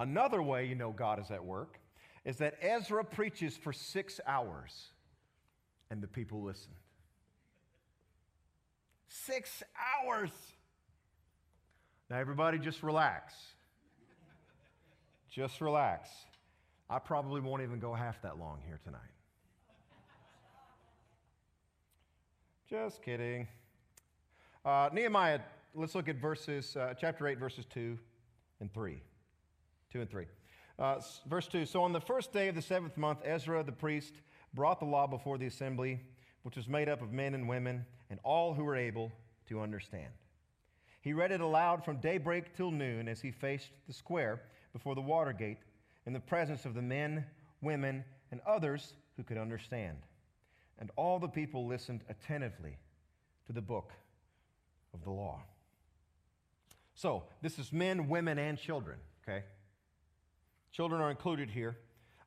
Another 0.00 0.42
way 0.42 0.66
you 0.66 0.74
know 0.74 0.92
God 0.92 1.20
is 1.20 1.30
at 1.30 1.44
work 1.44 1.78
is 2.24 2.36
that 2.36 2.54
Ezra 2.60 3.04
preaches 3.04 3.56
for 3.56 3.72
six 3.72 4.20
hours 4.26 4.88
and 5.90 6.02
the 6.02 6.06
people 6.06 6.42
listen. 6.42 6.72
Six 9.08 9.62
hours. 10.04 10.30
Now, 12.10 12.18
everybody, 12.18 12.58
just 12.58 12.82
relax. 12.82 13.34
Just 15.38 15.60
relax. 15.60 16.10
I 16.90 16.98
probably 16.98 17.40
won't 17.40 17.62
even 17.62 17.78
go 17.78 17.94
half 17.94 18.20
that 18.22 18.40
long 18.40 18.58
here 18.66 18.80
tonight. 18.82 19.00
Just 22.68 23.04
kidding. 23.04 23.46
Uh, 24.64 24.88
Nehemiah, 24.92 25.38
let's 25.76 25.94
look 25.94 26.08
at 26.08 26.16
verses, 26.16 26.76
uh, 26.76 26.92
chapter 27.00 27.28
8, 27.28 27.38
verses 27.38 27.66
2 27.66 27.96
and 28.58 28.74
3. 28.74 29.00
2 29.92 30.00
and 30.00 30.10
3. 30.10 30.24
Uh, 30.76 31.00
verse 31.28 31.46
2 31.46 31.66
So 31.66 31.84
on 31.84 31.92
the 31.92 32.00
first 32.00 32.32
day 32.32 32.48
of 32.48 32.56
the 32.56 32.62
seventh 32.62 32.96
month, 32.96 33.20
Ezra 33.24 33.62
the 33.62 33.70
priest 33.70 34.14
brought 34.54 34.80
the 34.80 34.86
law 34.86 35.06
before 35.06 35.38
the 35.38 35.46
assembly, 35.46 36.00
which 36.42 36.56
was 36.56 36.66
made 36.66 36.88
up 36.88 37.00
of 37.00 37.12
men 37.12 37.34
and 37.34 37.48
women, 37.48 37.86
and 38.10 38.18
all 38.24 38.54
who 38.54 38.64
were 38.64 38.74
able 38.74 39.12
to 39.46 39.60
understand. 39.60 40.10
He 41.00 41.12
read 41.12 41.30
it 41.30 41.40
aloud 41.40 41.84
from 41.84 41.98
daybreak 41.98 42.56
till 42.56 42.72
noon 42.72 43.06
as 43.06 43.20
he 43.20 43.30
faced 43.30 43.70
the 43.86 43.92
square 43.92 44.40
before 44.72 44.94
the 44.94 45.00
water 45.00 45.32
gate 45.32 45.58
in 46.06 46.12
the 46.12 46.20
presence 46.20 46.64
of 46.64 46.74
the 46.74 46.82
men, 46.82 47.24
women, 47.60 48.04
and 48.30 48.40
others 48.46 48.94
who 49.16 49.22
could 49.22 49.38
understand. 49.38 49.98
And 50.78 50.90
all 50.96 51.18
the 51.18 51.28
people 51.28 51.66
listened 51.66 52.02
attentively 52.08 52.76
to 53.46 53.52
the 53.52 53.60
book 53.60 53.92
of 54.94 55.02
the 55.02 55.10
law. 55.10 55.40
So, 56.94 57.24
this 57.42 57.58
is 57.58 57.72
men, 57.72 58.08
women, 58.08 58.38
and 58.38 58.58
children, 58.58 58.98
okay? 59.22 59.44
Children 60.72 61.00
are 61.00 61.10
included 61.10 61.50
here. 61.50 61.76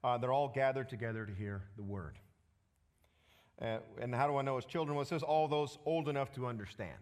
Uh, 0.04 0.18
they're 0.18 0.34
all 0.34 0.48
gathered 0.48 0.90
together 0.90 1.26
to 1.26 1.34
hear 1.34 1.64
the 1.76 1.84
word. 1.84 2.18
Uh, 3.62 3.78
and 4.00 4.16
how 4.16 4.28
do 4.28 4.38
I 4.38 4.42
know 4.42 4.58
it's 4.58 4.66
children? 4.66 4.96
Well, 4.96 5.04
it 5.04 5.08
says 5.08 5.24
all 5.24 5.48
those 5.48 5.78
old 5.86 6.10
enough 6.10 6.32
to 6.34 6.48
understand 6.48 6.98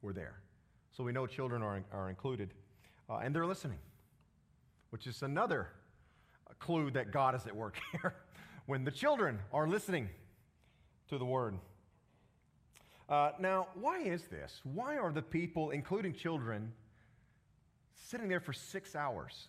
were 0.00 0.12
there. 0.12 0.38
So 0.96 1.04
we 1.04 1.12
know 1.12 1.26
children 1.26 1.62
are, 1.62 1.82
are 1.92 2.08
included. 2.08 2.54
Uh, 3.10 3.16
and 3.16 3.34
they're 3.34 3.46
listening, 3.46 3.78
which 4.94 5.08
is 5.08 5.24
another 5.24 5.66
clue 6.60 6.88
that 6.88 7.10
God 7.10 7.34
is 7.34 7.48
at 7.48 7.56
work 7.56 7.74
here. 7.90 8.14
when 8.66 8.84
the 8.84 8.92
children 8.92 9.40
are 9.52 9.66
listening 9.66 10.08
to 11.08 11.18
the 11.18 11.24
word. 11.24 11.58
Uh, 13.08 13.32
now, 13.40 13.66
why 13.74 13.98
is 13.98 14.22
this? 14.28 14.60
Why 14.62 14.96
are 14.96 15.10
the 15.10 15.20
people, 15.20 15.70
including 15.70 16.14
children, 16.14 16.72
sitting 18.08 18.28
there 18.28 18.38
for 18.38 18.52
six 18.52 18.94
hours 18.94 19.48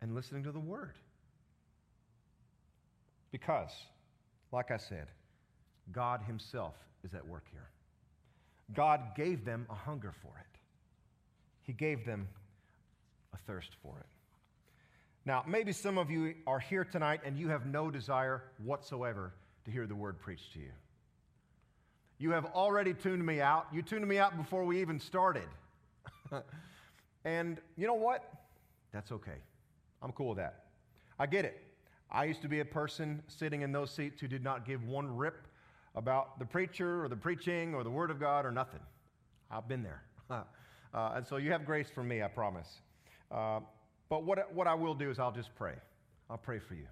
and 0.00 0.14
listening 0.14 0.44
to 0.44 0.52
the 0.52 0.60
word? 0.60 0.94
Because, 3.32 3.72
like 4.52 4.70
I 4.70 4.76
said, 4.76 5.08
God 5.90 6.20
Himself 6.24 6.76
is 7.02 7.12
at 7.12 7.26
work 7.26 7.46
here. 7.50 7.70
God 8.72 9.16
gave 9.16 9.44
them 9.44 9.66
a 9.68 9.74
hunger 9.74 10.14
for 10.22 10.38
it, 10.38 10.58
He 11.62 11.72
gave 11.72 12.06
them 12.06 12.28
a 13.32 13.38
thirst 13.46 13.70
for 13.82 13.98
it. 13.98 14.06
Now, 15.24 15.44
maybe 15.46 15.72
some 15.72 15.98
of 15.98 16.10
you 16.10 16.34
are 16.46 16.58
here 16.58 16.84
tonight 16.84 17.20
and 17.24 17.38
you 17.38 17.48
have 17.48 17.66
no 17.66 17.90
desire 17.90 18.42
whatsoever 18.58 19.32
to 19.64 19.70
hear 19.70 19.86
the 19.86 19.94
word 19.94 20.18
preached 20.18 20.52
to 20.54 20.58
you. 20.58 20.72
You 22.18 22.30
have 22.32 22.46
already 22.46 22.94
tuned 22.94 23.24
me 23.24 23.40
out. 23.40 23.66
You 23.72 23.82
tuned 23.82 24.06
me 24.06 24.18
out 24.18 24.36
before 24.36 24.64
we 24.64 24.80
even 24.80 24.98
started. 24.98 25.48
and 27.24 27.58
you 27.76 27.86
know 27.86 27.94
what? 27.94 28.32
That's 28.92 29.12
okay. 29.12 29.38
I'm 30.02 30.12
cool 30.12 30.30
with 30.30 30.38
that. 30.38 30.64
I 31.18 31.26
get 31.26 31.44
it. 31.44 31.60
I 32.10 32.24
used 32.24 32.42
to 32.42 32.48
be 32.48 32.60
a 32.60 32.64
person 32.64 33.22
sitting 33.28 33.62
in 33.62 33.72
those 33.72 33.90
seats 33.90 34.20
who 34.20 34.28
did 34.28 34.44
not 34.44 34.66
give 34.66 34.84
one 34.84 35.16
rip 35.16 35.46
about 35.94 36.38
the 36.38 36.44
preacher 36.44 37.04
or 37.04 37.08
the 37.08 37.16
preaching 37.16 37.74
or 37.74 37.84
the 37.84 37.90
Word 37.90 38.10
of 38.10 38.18
God 38.18 38.44
or 38.44 38.52
nothing. 38.52 38.80
I've 39.50 39.68
been 39.68 39.82
there. 39.82 40.02
uh, 40.30 40.42
and 40.94 41.26
so 41.26 41.36
you 41.36 41.52
have 41.52 41.64
grace 41.64 41.88
for 41.92 42.02
me, 42.02 42.22
I 42.22 42.28
promise. 42.28 42.80
Uh, 43.32 43.60
but 44.08 44.24
what, 44.24 44.52
what 44.54 44.66
I 44.66 44.74
will 44.74 44.94
do 44.94 45.10
is 45.10 45.18
I'll 45.18 45.32
just 45.32 45.54
pray. 45.54 45.74
I'll 46.28 46.36
pray 46.36 46.58
for 46.58 46.74
you. 46.74 46.86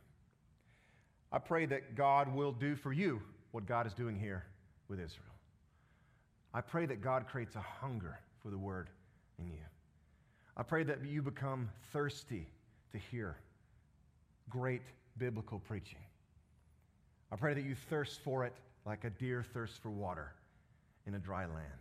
I 1.33 1.39
pray 1.39 1.67
that 1.67 1.95
God 1.95 2.35
will 2.35 2.53
do 2.53 2.75
for 2.75 2.93
you 2.93 3.21
what 3.53 3.67
God 3.67 3.87
is 3.87 3.93
doing 3.93 4.19
here 4.19 4.45
with 4.89 4.99
Israel. 4.99 5.27
I 6.53 6.61
pray 6.61 6.87
that 6.87 7.01
God 7.01 7.29
creates 7.29 7.55
a 7.57 7.61
hunger 7.61 8.19
for 8.43 8.51
the 8.51 8.59
Word 8.59 8.89
in 9.39 9.51
you. 9.51 9.65
I 10.57 10.63
pray 10.63 10.83
that 10.85 11.05
you 11.05 11.23
become 11.23 11.71
thirsty 11.93 12.49
to 12.93 12.99
hear 12.99 13.37
great 14.49 14.83
biblical 15.17 15.61
preaching. 15.61 16.01
I 17.31 17.37
pray 17.37 17.55
that 17.55 17.65
you 17.65 17.77
thirst 17.89 18.21
for 18.21 18.45
it 18.45 18.53
like 18.85 19.05
a 19.05 19.11
deer 19.11 19.45
thirsts 19.55 19.79
for 19.79 19.91
water 19.91 20.33
in 21.07 21.15
a 21.15 21.19
dry 21.19 21.43
land. 21.47 21.81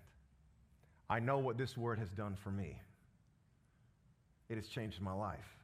I 1.10 1.20
know 1.20 1.40
what 1.40 1.58
this 1.58 1.76
word 1.76 1.98
has 1.98 2.10
done 2.10 2.38
for 2.44 2.52
me. 2.52 2.80
It 4.50 4.56
has 4.56 4.68
changed 4.68 5.02
my 5.02 5.14
life. 5.14 5.58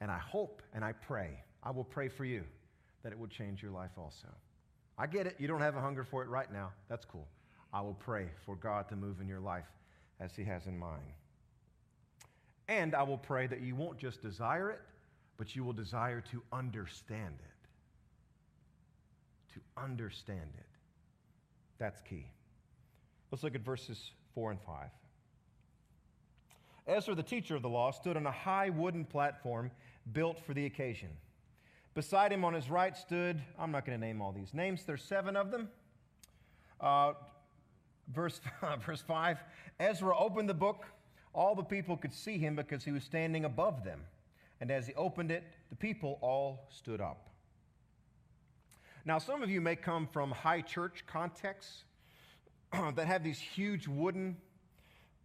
And 0.00 0.10
I 0.10 0.18
hope 0.18 0.62
and 0.74 0.84
I 0.84 0.92
pray, 0.92 1.30
I 1.62 1.70
will 1.70 1.84
pray 1.84 2.08
for 2.08 2.24
you 2.24 2.42
that 3.02 3.12
it 3.12 3.18
will 3.18 3.28
change 3.28 3.62
your 3.62 3.70
life 3.70 3.92
also. 3.96 4.28
I 4.98 5.06
get 5.06 5.26
it. 5.26 5.36
You 5.38 5.46
don't 5.46 5.60
have 5.60 5.76
a 5.76 5.80
hunger 5.80 6.04
for 6.04 6.22
it 6.22 6.28
right 6.28 6.52
now. 6.52 6.72
That's 6.88 7.04
cool. 7.04 7.26
I 7.72 7.80
will 7.80 7.94
pray 7.94 8.26
for 8.44 8.56
God 8.56 8.88
to 8.88 8.96
move 8.96 9.20
in 9.20 9.28
your 9.28 9.40
life 9.40 9.66
as 10.20 10.34
He 10.34 10.44
has 10.44 10.66
in 10.66 10.78
mine. 10.78 11.12
And 12.68 12.94
I 12.94 13.02
will 13.02 13.18
pray 13.18 13.46
that 13.46 13.60
you 13.60 13.76
won't 13.76 13.98
just 13.98 14.22
desire 14.22 14.70
it, 14.70 14.80
but 15.36 15.54
you 15.54 15.62
will 15.62 15.72
desire 15.72 16.20
to 16.32 16.42
understand 16.52 17.34
it. 17.38 17.68
To 19.54 19.60
understand 19.80 20.50
it. 20.56 20.66
That's 21.78 22.00
key. 22.00 22.26
Let's 23.30 23.44
look 23.44 23.54
at 23.54 23.60
verses 23.60 24.10
4 24.34 24.52
and 24.52 24.60
5. 24.60 24.86
Ezra, 26.86 27.14
the 27.14 27.22
teacher 27.22 27.56
of 27.56 27.62
the 27.62 27.68
law, 27.68 27.90
stood 27.90 28.16
on 28.16 28.26
a 28.26 28.32
high 28.32 28.70
wooden 28.70 29.04
platform 29.04 29.70
built 30.12 30.38
for 30.38 30.54
the 30.54 30.66
occasion. 30.66 31.08
Beside 31.94 32.32
him 32.32 32.44
on 32.44 32.54
his 32.54 32.70
right 32.70 32.96
stood, 32.96 33.40
I'm 33.58 33.72
not 33.72 33.84
going 33.84 33.98
to 33.98 34.06
name 34.06 34.20
all 34.20 34.32
these 34.32 34.54
names, 34.54 34.84
there's 34.84 35.02
seven 35.02 35.34
of 35.34 35.50
them. 35.50 35.68
Uh, 36.80 37.14
verse, 38.12 38.40
verse 38.84 39.00
5 39.00 39.38
Ezra 39.80 40.16
opened 40.16 40.48
the 40.48 40.54
book. 40.54 40.86
All 41.34 41.54
the 41.54 41.62
people 41.62 41.96
could 41.96 42.14
see 42.14 42.38
him 42.38 42.56
because 42.56 42.84
he 42.84 42.92
was 42.92 43.02
standing 43.02 43.44
above 43.44 43.84
them. 43.84 44.00
And 44.60 44.70
as 44.70 44.86
he 44.86 44.94
opened 44.94 45.30
it, 45.30 45.44
the 45.68 45.76
people 45.76 46.18
all 46.22 46.66
stood 46.70 47.00
up. 47.00 47.30
Now, 49.04 49.18
some 49.18 49.42
of 49.42 49.50
you 49.50 49.60
may 49.60 49.76
come 49.76 50.06
from 50.06 50.30
high 50.30 50.62
church 50.62 51.04
contexts 51.06 51.84
that 52.72 53.06
have 53.06 53.22
these 53.22 53.38
huge 53.38 53.86
wooden 53.86 54.36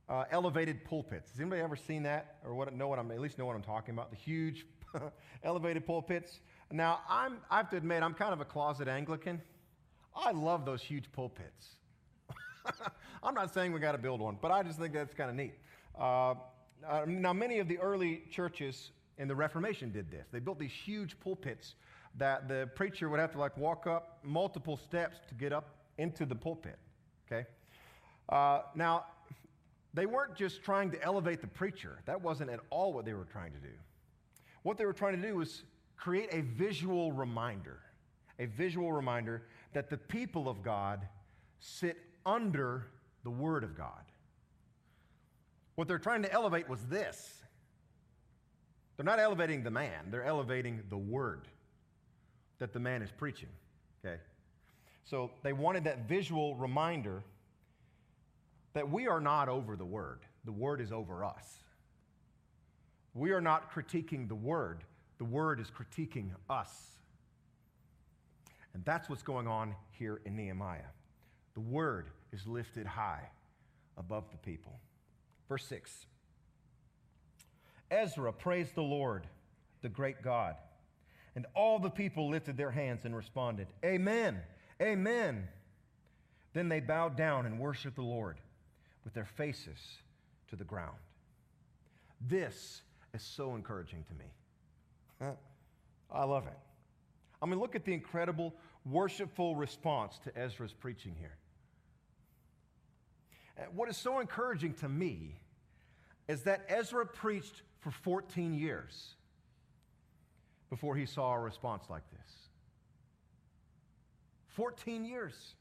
uh, 0.10 0.26
elevated 0.32 0.84
pulpits. 0.84 1.32
Has 1.32 1.40
anybody 1.40 1.62
ever 1.62 1.76
seen 1.76 2.04
that 2.04 2.38
or 2.46 2.54
what, 2.54 2.74
know 2.74 2.88
what 2.88 3.00
I'm, 3.00 3.12
at 3.12 3.20
least 3.20 3.38
know 3.38 3.46
what 3.46 3.56
I'm 3.56 3.62
talking 3.62 3.94
about? 3.94 4.10
The 4.10 4.18
huge 4.18 4.66
elevated 5.44 5.86
pulpits. 5.86 6.40
Now, 6.72 7.00
I'm, 7.10 7.38
I 7.50 7.58
have 7.58 7.70
to 7.72 7.78
admit, 7.78 8.04
I'm 8.04 8.14
kind 8.14 8.34
of 8.34 8.42
a 8.42 8.46
closet 8.46 8.88
Anglican. 8.88 9.42
I 10.16 10.32
love 10.32 10.66
those 10.66 10.82
huge 10.82 11.12
pulpits. 11.12 11.76
I'm 13.24 13.34
not 13.34 13.54
saying 13.54 13.72
we 13.72 13.80
got 13.80 13.94
to 13.94 13.98
build 13.98 14.20
one, 14.20 14.38
but 14.42 14.52
I 14.52 14.64
just 14.64 14.80
think 14.80 14.94
that's 14.94 15.14
kind 15.14 15.30
of 15.30 15.36
neat. 15.36 15.54
Uh, 15.98 16.36
uh, 16.88 17.06
now, 17.08 17.34
many 17.34 17.60
of 17.60 17.68
the 17.68 17.78
early 17.80 18.24
churches 18.32 18.92
in 19.18 19.28
the 19.28 19.36
Reformation 19.36 19.92
did 19.92 20.10
this. 20.10 20.28
They 20.32 20.40
built 20.40 20.60
these 20.60 20.72
huge 20.72 21.20
pulpits 21.20 21.76
that 22.18 22.48
the 22.48 22.70
preacher 22.76 23.10
would 23.10 23.20
have 23.20 23.32
to 23.34 23.40
like 23.40 23.56
walk 23.58 23.88
up 23.88 24.20
multiple 24.24 24.78
steps 24.78 25.18
to 25.30 25.36
get 25.36 25.54
up 25.54 25.76
into 25.98 26.26
the 26.26 26.36
pulpit. 26.36 26.78
Okay? 27.32 27.48
Uh, 28.30 28.62
now, 28.76 29.06
they 29.94 30.06
weren't 30.06 30.36
just 30.36 30.64
trying 30.64 30.92
to 30.92 31.02
elevate 31.04 31.42
the 31.42 31.48
preacher, 31.48 32.00
that 32.06 32.22
wasn't 32.22 32.50
at 32.50 32.60
all 32.70 32.94
what 32.94 33.06
they 33.06 33.14
were 33.14 33.26
trying 33.26 33.52
to 33.52 33.60
do. 33.60 33.74
What 34.64 34.78
they 34.78 34.86
were 34.86 34.94
trying 34.94 35.20
to 35.20 35.28
do 35.28 35.36
was 35.36 35.64
create 35.98 36.30
a 36.32 36.42
visual 36.42 37.12
reminder, 37.12 37.80
a 38.40 38.46
visual 38.46 38.92
reminder 38.94 39.44
that 39.74 39.90
the 39.90 39.98
people 39.98 40.48
of 40.48 40.64
God 40.64 41.08
sit 41.60 41.98
under 42.26 42.88
the 43.24 43.30
Word 43.30 43.64
of 43.64 43.76
God. 43.76 44.04
What 45.76 45.88
they're 45.88 46.00
trying 46.00 46.22
to 46.24 46.32
elevate 46.32 46.70
was 46.70 46.86
this. 46.86 47.44
They're 48.96 49.06
not 49.06 49.20
elevating 49.20 49.64
the 49.64 49.72
man, 49.72 50.10
they're 50.10 50.24
elevating 50.24 50.84
the 50.90 50.98
Word 50.98 51.48
that 52.60 52.74
the 52.74 52.80
man 52.80 53.02
is 53.02 53.10
preaching. 53.12 53.50
Okay? 54.06 54.20
So 55.06 55.32
they 55.44 55.54
wanted 55.54 55.84
that 55.86 56.08
visual 56.08 56.56
reminder 56.56 57.24
that 58.74 58.90
we 58.90 59.08
are 59.08 59.20
not 59.20 59.50
over 59.50 59.76
the 59.76 59.86
Word, 59.86 60.20
the 60.46 60.52
Word 60.52 60.82
is 60.82 60.92
over 60.92 61.24
us. 61.24 61.46
We 63.14 63.32
are 63.32 63.42
not 63.42 63.74
critiquing 63.74 64.28
the 64.28 64.36
Word, 64.36 64.84
the 65.18 65.26
Word 65.26 65.60
is 65.60 65.68
critiquing 65.70 66.30
us. 66.50 66.88
And 68.74 68.86
that's 68.86 69.10
what's 69.10 69.24
going 69.24 69.48
on 69.48 69.76
here 69.92 70.22
in 70.26 70.36
Nehemiah. 70.36 70.80
The 71.56 71.60
Word 71.60 72.10
is 72.32 72.48
lifted 72.48 72.88
high 72.88 73.30
above 73.98 74.24
the 74.32 74.38
people. 74.38 74.80
Verse 75.50 75.66
6 75.66 76.06
Ezra 77.90 78.32
praised 78.32 78.76
the 78.76 78.82
Lord, 78.82 79.28
the 79.82 79.90
great 79.90 80.22
God. 80.22 80.56
And 81.36 81.46
all 81.56 81.80
the 81.80 81.90
people 81.90 82.30
lifted 82.30 82.58
their 82.58 82.72
hands 82.72 83.06
and 83.06 83.16
responded, 83.16 83.68
Amen, 83.84 84.42
Amen. 84.82 85.48
Then 86.54 86.68
they 86.68 86.80
bowed 86.80 87.16
down 87.16 87.46
and 87.46 87.60
worshiped 87.60 87.96
the 87.96 88.02
Lord 88.02 88.38
with 89.04 89.14
their 89.14 89.26
faces 89.26 89.80
to 90.50 90.56
the 90.56 90.64
ground. 90.64 90.98
This 92.20 92.82
is 93.14 93.22
so 93.22 93.56
encouraging 93.56 94.04
to 94.08 94.14
me. 94.14 94.26
I 96.12 96.24
love 96.24 96.48
it. 96.48 96.58
I 97.42 97.46
mean, 97.46 97.60
look 97.60 97.76
at 97.76 97.86
the 97.86 97.94
incredible 97.94 98.54
worshipful 98.86 99.56
response 99.56 100.20
to 100.24 100.38
Ezra's 100.38 100.74
preaching 100.74 101.16
here. 101.20 101.38
Uh, 103.58 103.64
what 103.74 103.90
is 103.90 103.98
so 103.98 104.20
encouraging 104.20 104.74
to 104.76 104.90
me 104.90 105.40
is 106.28 106.44
that 106.44 106.66
Ezra 106.68 107.06
preached 107.06 107.62
for 107.80 107.92
14 107.92 108.54
years 108.54 109.16
before 110.70 110.96
he 110.96 111.06
saw 111.06 111.34
a 111.34 111.40
response 111.40 111.84
like 111.90 112.04
this. 112.12 112.32
14 114.50 115.06
years. 115.06 115.56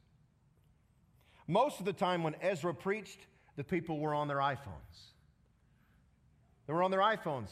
Most 1.50 1.80
of 1.80 1.84
the 1.84 1.92
time 1.92 2.22
when 2.22 2.36
Ezra 2.40 2.72
preached, 2.72 3.26
the 3.56 3.64
people 3.64 3.98
were 3.98 4.14
on 4.14 4.28
their 4.28 4.36
iPhones. 4.36 5.10
They 6.68 6.72
were 6.72 6.84
on 6.84 6.92
their 6.92 7.00
iPhones, 7.00 7.48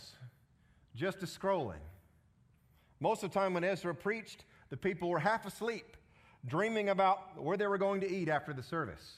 just 0.94 1.18
scrolling. 1.18 1.82
Most 3.00 3.24
of 3.24 3.32
the 3.32 3.34
time 3.40 3.54
when 3.54 3.64
Ezra 3.64 3.92
preached, 3.92 4.44
the 4.70 4.76
people 4.76 5.08
were 5.08 5.18
half 5.18 5.46
asleep, 5.46 5.96
dreaming 6.46 6.90
about 6.90 7.42
where 7.42 7.56
they 7.56 7.66
were 7.66 7.76
going 7.76 8.00
to 8.02 8.08
eat 8.08 8.28
after 8.28 8.52
the 8.52 8.62
service. 8.62 9.16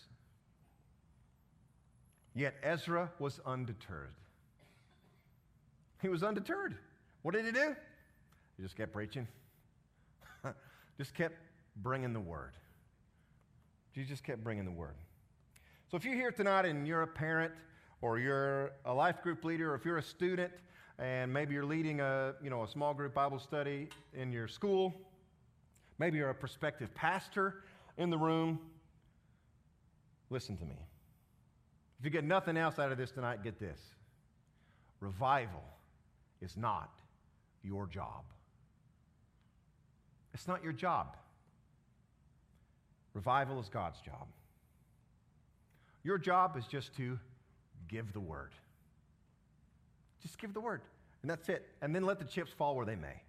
Yet 2.34 2.55
Ezra 2.62 3.11
was 3.18 3.38
undeterred. 3.44 4.14
He 6.00 6.09
was 6.09 6.22
undeterred. 6.22 6.78
What 7.20 7.35
did 7.35 7.44
he 7.44 7.52
do? 7.52 7.76
He 8.57 8.62
just 8.62 8.76
kept 8.76 8.94
preaching, 8.94 9.28
just 10.96 11.12
kept 11.12 11.37
bringing 11.76 12.14
the 12.14 12.20
word. 12.20 12.52
He 13.92 14.05
just 14.05 14.24
kept 14.24 14.42
bringing 14.44 14.64
the 14.64 14.70
word. 14.70 14.94
So 15.90 15.96
if 15.96 16.05
you're 16.05 16.14
here 16.14 16.31
tonight 16.31 16.66
and 16.66 16.87
you're 16.87 17.03
a 17.03 17.07
parent 17.07 17.53
or 18.00 18.18
you're 18.18 18.72
a 18.85 18.94
life 18.94 19.22
group 19.22 19.44
leader 19.44 19.72
or 19.72 19.74
if 19.74 19.85
you're 19.85 19.98
a 19.98 20.03
student 20.03 20.53
and 20.98 21.33
maybe 21.33 21.55
you're 21.55 21.64
leading 21.64 22.00
a, 22.00 22.35
you 22.42 22.50
know, 22.50 22.62
a 22.62 22.68
small 22.68 22.94
group 22.94 23.14
Bible 23.14 23.38
study 23.38 23.88
in 24.14 24.33
your 24.33 24.46
school, 24.46 24.94
maybe 25.98 26.18
you're 26.18 26.31
a 26.31 26.35
prospective 26.35 26.94
pastor 26.94 27.64
in 27.98 28.11
the 28.11 28.18
room, 28.18 28.61
listen 30.31 30.57
to 30.57 30.64
me. 30.64 30.76
If 31.98 32.05
you 32.05 32.11
get 32.11 32.24
nothing 32.24 32.57
else 32.57 32.79
out 32.79 32.92
of 32.92 32.98
this 32.98 33.11
tonight, 33.11 33.42
get 33.42 33.59
this. 33.59 33.81
Revival 35.00 35.64
is 36.40 36.57
not 36.57 36.90
your 37.62 37.87
job. 37.87 38.24
It's 40.33 40.46
not 40.46 40.62
your 40.62 40.72
job. 40.72 41.16
Revival 43.14 43.61
is 43.61 43.68
God's 43.68 44.01
job. 44.01 44.27
Your 46.03 46.18
job 46.18 46.57
is 46.57 46.66
just 46.66 46.94
to 46.96 47.18
give 47.88 48.12
the 48.12 48.20
word. 48.20 48.53
Just 50.23 50.38
give 50.38 50.55
the 50.55 50.61
word, 50.61 50.83
and 51.23 51.31
that's 51.31 51.49
it. 51.49 51.66
And 51.83 51.94
then 51.94 52.05
let 52.05 52.18
the 52.18 52.25
chips 52.25 52.53
fall 52.53 52.77
where 52.77 52.87
they 52.87 52.96
may. 52.96 53.23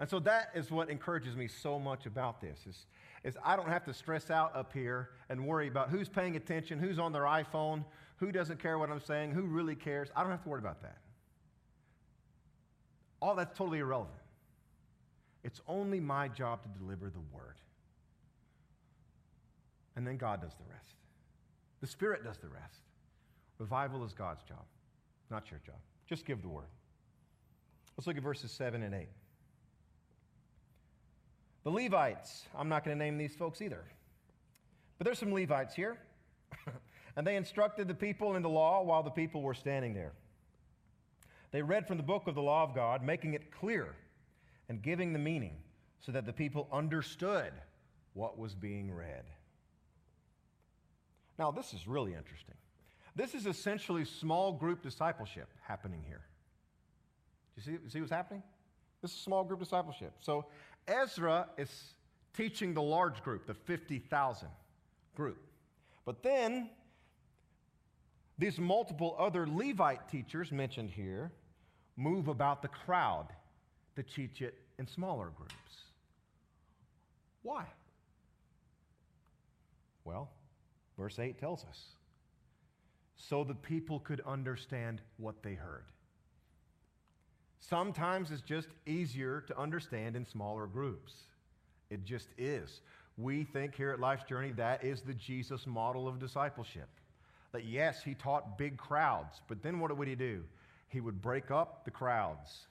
And 0.00 0.08
so 0.08 0.18
that 0.20 0.50
is 0.54 0.70
what 0.70 0.90
encourages 0.90 1.36
me 1.36 1.48
so 1.48 1.78
much 1.78 2.06
about 2.06 2.40
this 2.40 2.58
is, 2.68 2.86
is 3.22 3.36
I 3.44 3.56
don't 3.56 3.68
have 3.68 3.84
to 3.84 3.94
stress 3.94 4.30
out 4.30 4.54
up 4.54 4.72
here 4.72 5.10
and 5.28 5.46
worry 5.46 5.68
about 5.68 5.88
who's 5.88 6.08
paying 6.08 6.36
attention, 6.36 6.78
who's 6.78 6.98
on 6.98 7.12
their 7.12 7.22
iPhone, 7.22 7.84
who 8.16 8.32
doesn't 8.32 8.58
care 8.58 8.78
what 8.78 8.90
I'm 8.90 9.00
saying, 9.00 9.32
who 9.32 9.42
really 9.42 9.74
cares. 9.74 10.08
I 10.16 10.22
don't 10.22 10.30
have 10.30 10.42
to 10.42 10.48
worry 10.48 10.58
about 10.60 10.82
that. 10.82 10.98
All 13.22 13.34
that's 13.34 13.56
totally 13.56 13.78
irrelevant. 13.78 14.18
It's 15.44 15.60
only 15.68 16.00
my 16.00 16.28
job 16.28 16.62
to 16.62 16.68
deliver 16.78 17.10
the 17.10 17.20
word. 17.32 17.56
And 19.96 20.06
then 20.06 20.16
God 20.16 20.40
does 20.42 20.54
the 20.54 20.72
rest. 20.72 20.94
The 21.80 21.86
Spirit 21.86 22.24
does 22.24 22.38
the 22.38 22.48
rest. 22.48 22.80
Revival 23.58 24.04
is 24.04 24.12
God's 24.12 24.42
job, 24.42 24.64
not 25.30 25.50
your 25.50 25.60
job. 25.64 25.76
Just 26.08 26.24
give 26.24 26.42
the 26.42 26.48
word. 26.48 26.64
Let's 27.96 28.06
look 28.06 28.16
at 28.16 28.22
verses 28.22 28.50
7 28.50 28.82
and 28.82 28.94
8. 28.94 29.06
The 31.62 31.70
Levites, 31.70 32.44
I'm 32.56 32.68
not 32.68 32.84
going 32.84 32.98
to 32.98 33.02
name 33.02 33.16
these 33.16 33.34
folks 33.34 33.62
either, 33.62 33.84
but 34.98 35.04
there's 35.04 35.18
some 35.18 35.32
Levites 35.32 35.74
here. 35.74 35.98
and 37.16 37.26
they 37.26 37.36
instructed 37.36 37.88
the 37.88 37.94
people 37.94 38.36
in 38.36 38.42
the 38.42 38.48
law 38.48 38.82
while 38.82 39.02
the 39.02 39.10
people 39.10 39.42
were 39.42 39.54
standing 39.54 39.94
there. 39.94 40.12
They 41.52 41.62
read 41.62 41.86
from 41.86 41.96
the 41.96 42.02
book 42.02 42.26
of 42.26 42.34
the 42.34 42.42
law 42.42 42.64
of 42.64 42.74
God, 42.74 43.02
making 43.02 43.34
it 43.34 43.52
clear 43.52 43.94
and 44.68 44.82
giving 44.82 45.12
the 45.12 45.18
meaning 45.18 45.56
so 46.00 46.12
that 46.12 46.26
the 46.26 46.32
people 46.32 46.68
understood 46.72 47.52
what 48.14 48.38
was 48.38 48.54
being 48.54 48.92
read. 48.92 49.24
Now, 51.38 51.50
this 51.50 51.74
is 51.74 51.86
really 51.88 52.14
interesting. 52.14 52.54
This 53.16 53.34
is 53.34 53.46
essentially 53.46 54.04
small 54.04 54.52
group 54.52 54.82
discipleship 54.82 55.48
happening 55.62 56.02
here. 56.06 56.22
Do 57.56 57.70
you 57.70 57.78
see, 57.78 57.90
see 57.90 58.00
what's 58.00 58.12
happening? 58.12 58.42
This 59.02 59.12
is 59.12 59.16
small 59.18 59.44
group 59.44 59.60
discipleship. 59.60 60.12
So 60.20 60.46
Ezra 60.88 61.48
is 61.56 61.94
teaching 62.36 62.74
the 62.74 62.82
large 62.82 63.22
group, 63.22 63.46
the 63.46 63.54
50,000 63.54 64.48
group. 65.14 65.38
But 66.04 66.22
then 66.22 66.70
these 68.38 68.58
multiple 68.58 69.14
other 69.18 69.46
Levite 69.46 70.08
teachers 70.08 70.50
mentioned 70.50 70.90
here 70.90 71.30
move 71.96 72.28
about 72.28 72.62
the 72.62 72.68
crowd 72.68 73.28
to 73.94 74.02
teach 74.02 74.42
it 74.42 74.54
in 74.78 74.86
smaller 74.86 75.30
groups. 75.36 75.54
Why? 77.42 77.66
Well, 80.04 80.30
verse 80.96 81.18
8 81.18 81.38
tells 81.38 81.64
us 81.64 81.94
so 83.16 83.44
the 83.44 83.54
people 83.54 84.00
could 84.00 84.20
understand 84.26 85.00
what 85.16 85.42
they 85.42 85.54
heard. 85.54 85.84
Sometimes 87.60 88.30
it's 88.30 88.42
just 88.42 88.68
easier 88.86 89.42
to 89.46 89.58
understand 89.58 90.16
in 90.16 90.26
smaller 90.26 90.66
groups. 90.66 91.14
It 91.90 92.04
just 92.04 92.28
is. 92.36 92.80
We 93.16 93.44
think 93.44 93.74
here 93.74 93.90
at 93.90 94.00
Life's 94.00 94.24
Journey 94.24 94.52
that 94.56 94.84
is 94.84 95.00
the 95.00 95.14
Jesus 95.14 95.66
model 95.66 96.06
of 96.06 96.18
discipleship. 96.18 96.88
That 97.52 97.64
yes, 97.64 98.02
he 98.02 98.14
taught 98.14 98.58
big 98.58 98.76
crowds, 98.76 99.40
but 99.48 99.62
then 99.62 99.78
what 99.78 99.96
would 99.96 100.08
he 100.08 100.16
do? 100.16 100.42
He 100.88 101.00
would 101.00 101.22
break 101.22 101.50
up 101.50 101.84
the 101.84 101.90
crowds 101.90 102.66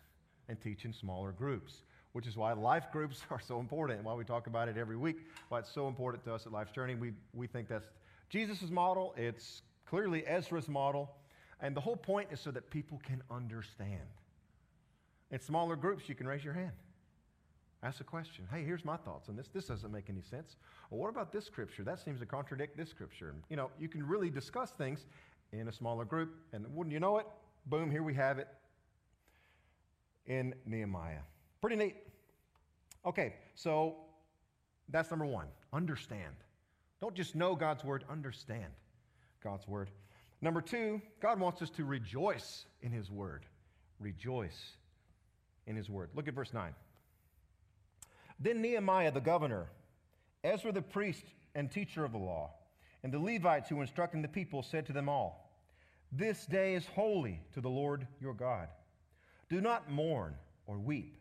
and 0.49 0.59
teach 0.59 0.85
in 0.85 0.93
smaller 0.93 1.31
groups, 1.31 1.83
which 2.11 2.27
is 2.27 2.35
why 2.35 2.51
life 2.53 2.91
groups 2.91 3.21
are 3.31 3.39
so 3.39 3.59
important 3.59 3.97
and 3.97 4.05
why 4.05 4.13
we 4.13 4.25
talk 4.25 4.47
about 4.47 4.67
it 4.67 4.77
every 4.77 4.97
week, 4.97 5.17
why 5.49 5.59
it's 5.59 5.73
so 5.73 5.87
important 5.87 6.23
to 6.25 6.33
us 6.33 6.45
at 6.45 6.51
Life's 6.51 6.73
Journey. 6.73 6.95
We, 6.95 7.13
we 7.33 7.47
think 7.47 7.69
that's 7.69 7.87
Jesus' 8.33 8.71
model, 8.71 9.13
it's 9.15 9.61
clearly 9.85 10.25
Ezra's 10.25 10.67
model, 10.67 11.11
and 11.61 11.75
the 11.75 11.81
whole 11.81 11.95
point 11.95 12.29
is 12.31 12.39
so 12.39 12.49
that 12.49 12.67
people 12.71 12.99
can 13.05 13.21
understand. 13.29 14.01
In 15.29 15.39
smaller 15.39 15.75
groups, 15.75 16.09
you 16.09 16.15
can 16.15 16.27
raise 16.27 16.43
your 16.43 16.55
hand. 16.55 16.71
Ask 17.83 18.01
a 18.01 18.03
question. 18.03 18.47
Hey, 18.51 18.63
here's 18.63 18.83
my 18.83 18.97
thoughts 18.97 19.29
on 19.29 19.35
this. 19.35 19.49
This 19.53 19.65
doesn't 19.65 19.91
make 19.91 20.09
any 20.09 20.23
sense. 20.23 20.55
Well, 20.89 20.99
what 20.99 21.09
about 21.09 21.31
this 21.31 21.45
scripture? 21.45 21.83
That 21.83 21.99
seems 21.99 22.19
to 22.21 22.25
contradict 22.25 22.75
this 22.75 22.89
scripture. 22.89 23.35
You 23.51 23.55
know, 23.55 23.69
you 23.79 23.87
can 23.87 24.03
really 24.03 24.31
discuss 24.31 24.71
things 24.71 25.05
in 25.51 25.67
a 25.67 25.71
smaller 25.71 26.03
group, 26.03 26.33
and 26.53 26.65
wouldn't 26.73 26.91
you 26.91 26.99
know 26.99 27.19
it? 27.19 27.27
boom, 27.67 27.91
here 27.91 28.01
we 28.01 28.15
have 28.15 28.39
it 28.39 28.47
in 30.25 30.55
Nehemiah. 30.65 31.21
Pretty 31.61 31.75
neat. 31.75 31.97
Okay, 33.05 33.35
so 33.53 33.97
that's 34.89 35.11
number 35.11 35.27
one. 35.27 35.45
Understand. 35.71 36.33
Don't 37.03 37.15
just 37.15 37.35
know 37.35 37.53
God's 37.53 37.83
word, 37.83 38.05
understand 38.09 38.71
God's 39.43 39.67
word. 39.67 39.89
Number 40.39 40.61
two, 40.61 41.01
God 41.19 41.37
wants 41.37 41.61
us 41.61 41.69
to 41.71 41.83
rejoice 41.83 42.63
in 42.81 42.93
his 42.93 43.11
word. 43.11 43.43
Rejoice 43.99 44.77
in 45.67 45.75
his 45.75 45.89
word. 45.89 46.11
Look 46.15 46.29
at 46.29 46.33
verse 46.33 46.53
9. 46.53 46.73
Then 48.39 48.61
Nehemiah 48.61 49.11
the 49.11 49.19
governor, 49.19 49.67
Ezra 50.45 50.71
the 50.71 50.81
priest 50.81 51.25
and 51.55 51.69
teacher 51.69 52.05
of 52.05 52.13
the 52.13 52.17
law, 52.17 52.51
and 53.03 53.11
the 53.11 53.19
Levites 53.19 53.67
who 53.67 53.75
were 53.75 53.81
instructing 53.81 54.21
the 54.21 54.29
people 54.29 54.63
said 54.63 54.85
to 54.85 54.93
them 54.93 55.09
all, 55.09 55.51
This 56.13 56.45
day 56.45 56.73
is 56.73 56.85
holy 56.85 57.41
to 57.53 57.59
the 57.59 57.69
Lord 57.69 58.07
your 58.21 58.33
God. 58.33 58.69
Do 59.49 59.59
not 59.59 59.91
mourn 59.91 60.35
or 60.67 60.79
weep. 60.79 61.17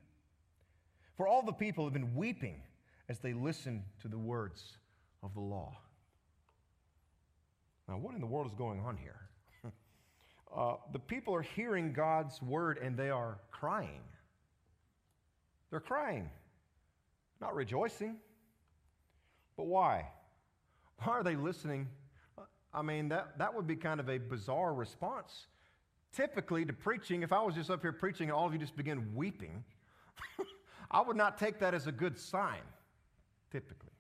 For 1.16 1.26
all 1.26 1.42
the 1.42 1.52
people 1.52 1.82
have 1.82 1.92
been 1.92 2.14
weeping 2.14 2.62
as 3.08 3.18
they 3.18 3.32
listened 3.32 3.82
to 4.02 4.06
the 4.06 4.16
words 4.16 4.76
of 5.22 5.34
the 5.34 5.40
law. 5.40 5.76
Now, 7.88 7.98
what 7.98 8.14
in 8.14 8.20
the 8.20 8.26
world 8.26 8.46
is 8.46 8.54
going 8.54 8.80
on 8.80 8.96
here? 8.96 9.20
uh, 10.56 10.74
the 10.92 10.98
people 10.98 11.34
are 11.34 11.42
hearing 11.42 11.92
God's 11.92 12.40
word 12.40 12.78
and 12.78 12.96
they 12.96 13.10
are 13.10 13.38
crying. 13.50 14.00
They're 15.70 15.80
crying, 15.80 16.28
not 17.40 17.54
rejoicing. 17.54 18.16
But 19.56 19.66
why? 19.66 20.06
Why 20.98 21.12
are 21.14 21.22
they 21.22 21.36
listening? 21.36 21.88
I 22.74 22.82
mean, 22.82 23.08
that, 23.08 23.38
that 23.38 23.54
would 23.54 23.66
be 23.66 23.76
kind 23.76 24.00
of 24.00 24.08
a 24.08 24.18
bizarre 24.18 24.74
response. 24.74 25.46
Typically, 26.12 26.64
to 26.64 26.72
preaching, 26.72 27.22
if 27.22 27.32
I 27.32 27.42
was 27.42 27.54
just 27.54 27.70
up 27.70 27.82
here 27.82 27.92
preaching 27.92 28.28
and 28.28 28.36
all 28.36 28.46
of 28.46 28.52
you 28.52 28.58
just 28.58 28.76
begin 28.76 29.14
weeping, 29.14 29.64
I 30.90 31.00
would 31.00 31.16
not 31.16 31.38
take 31.38 31.58
that 31.60 31.74
as 31.74 31.86
a 31.86 31.92
good 31.92 32.18
sign, 32.18 32.60
typically. 33.50 33.91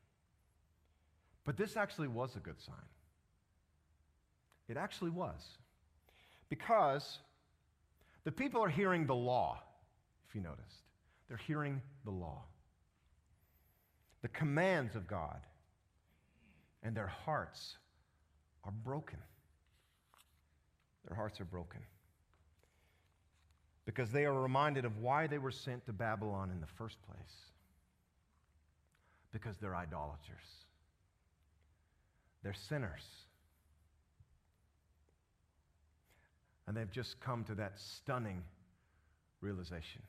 But 1.44 1.56
this 1.56 1.76
actually 1.76 2.08
was 2.08 2.36
a 2.36 2.40
good 2.40 2.60
sign. 2.60 2.74
It 4.68 4.76
actually 4.76 5.10
was. 5.10 5.58
Because 6.48 7.18
the 8.24 8.32
people 8.32 8.62
are 8.62 8.68
hearing 8.68 9.06
the 9.06 9.14
law, 9.14 9.60
if 10.28 10.34
you 10.34 10.40
noticed. 10.40 10.82
They're 11.28 11.36
hearing 11.38 11.80
the 12.04 12.10
law, 12.10 12.42
the 14.20 14.28
commands 14.28 14.94
of 14.96 15.06
God, 15.06 15.40
and 16.82 16.94
their 16.94 17.06
hearts 17.06 17.78
are 18.64 18.72
broken. 18.84 19.18
Their 21.06 21.16
hearts 21.16 21.40
are 21.40 21.46
broken. 21.46 21.80
Because 23.86 24.10
they 24.10 24.26
are 24.26 24.40
reminded 24.40 24.84
of 24.84 24.98
why 24.98 25.26
they 25.26 25.38
were 25.38 25.50
sent 25.50 25.86
to 25.86 25.92
Babylon 25.92 26.50
in 26.50 26.60
the 26.60 26.66
first 26.66 26.98
place. 27.02 27.36
Because 29.32 29.56
they're 29.56 29.74
idolaters, 29.74 30.61
they're 32.42 32.54
sinners. 32.54 33.02
And 36.66 36.76
they've 36.76 36.90
just 36.90 37.20
come 37.20 37.44
to 37.44 37.54
that 37.56 37.78
stunning 37.78 38.42
realization 39.40 40.02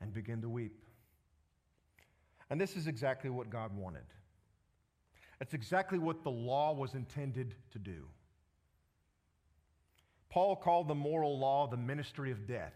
and 0.00 0.12
begin 0.12 0.42
to 0.42 0.48
weep. 0.48 0.84
And 2.50 2.60
this 2.60 2.76
is 2.76 2.86
exactly 2.86 3.30
what 3.30 3.50
God 3.50 3.76
wanted. 3.76 4.04
It's 5.40 5.54
exactly 5.54 5.98
what 5.98 6.22
the 6.22 6.30
law 6.30 6.74
was 6.74 6.94
intended 6.94 7.54
to 7.72 7.78
do. 7.78 8.04
Paul 10.28 10.56
called 10.56 10.88
the 10.88 10.94
moral 10.94 11.38
law 11.38 11.66
the 11.66 11.76
ministry 11.76 12.30
of 12.30 12.46
death. 12.46 12.74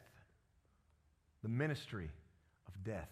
The 1.43 1.49
ministry 1.49 2.11
of 2.67 2.85
death. 2.85 3.11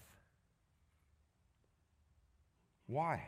Why? 2.87 3.23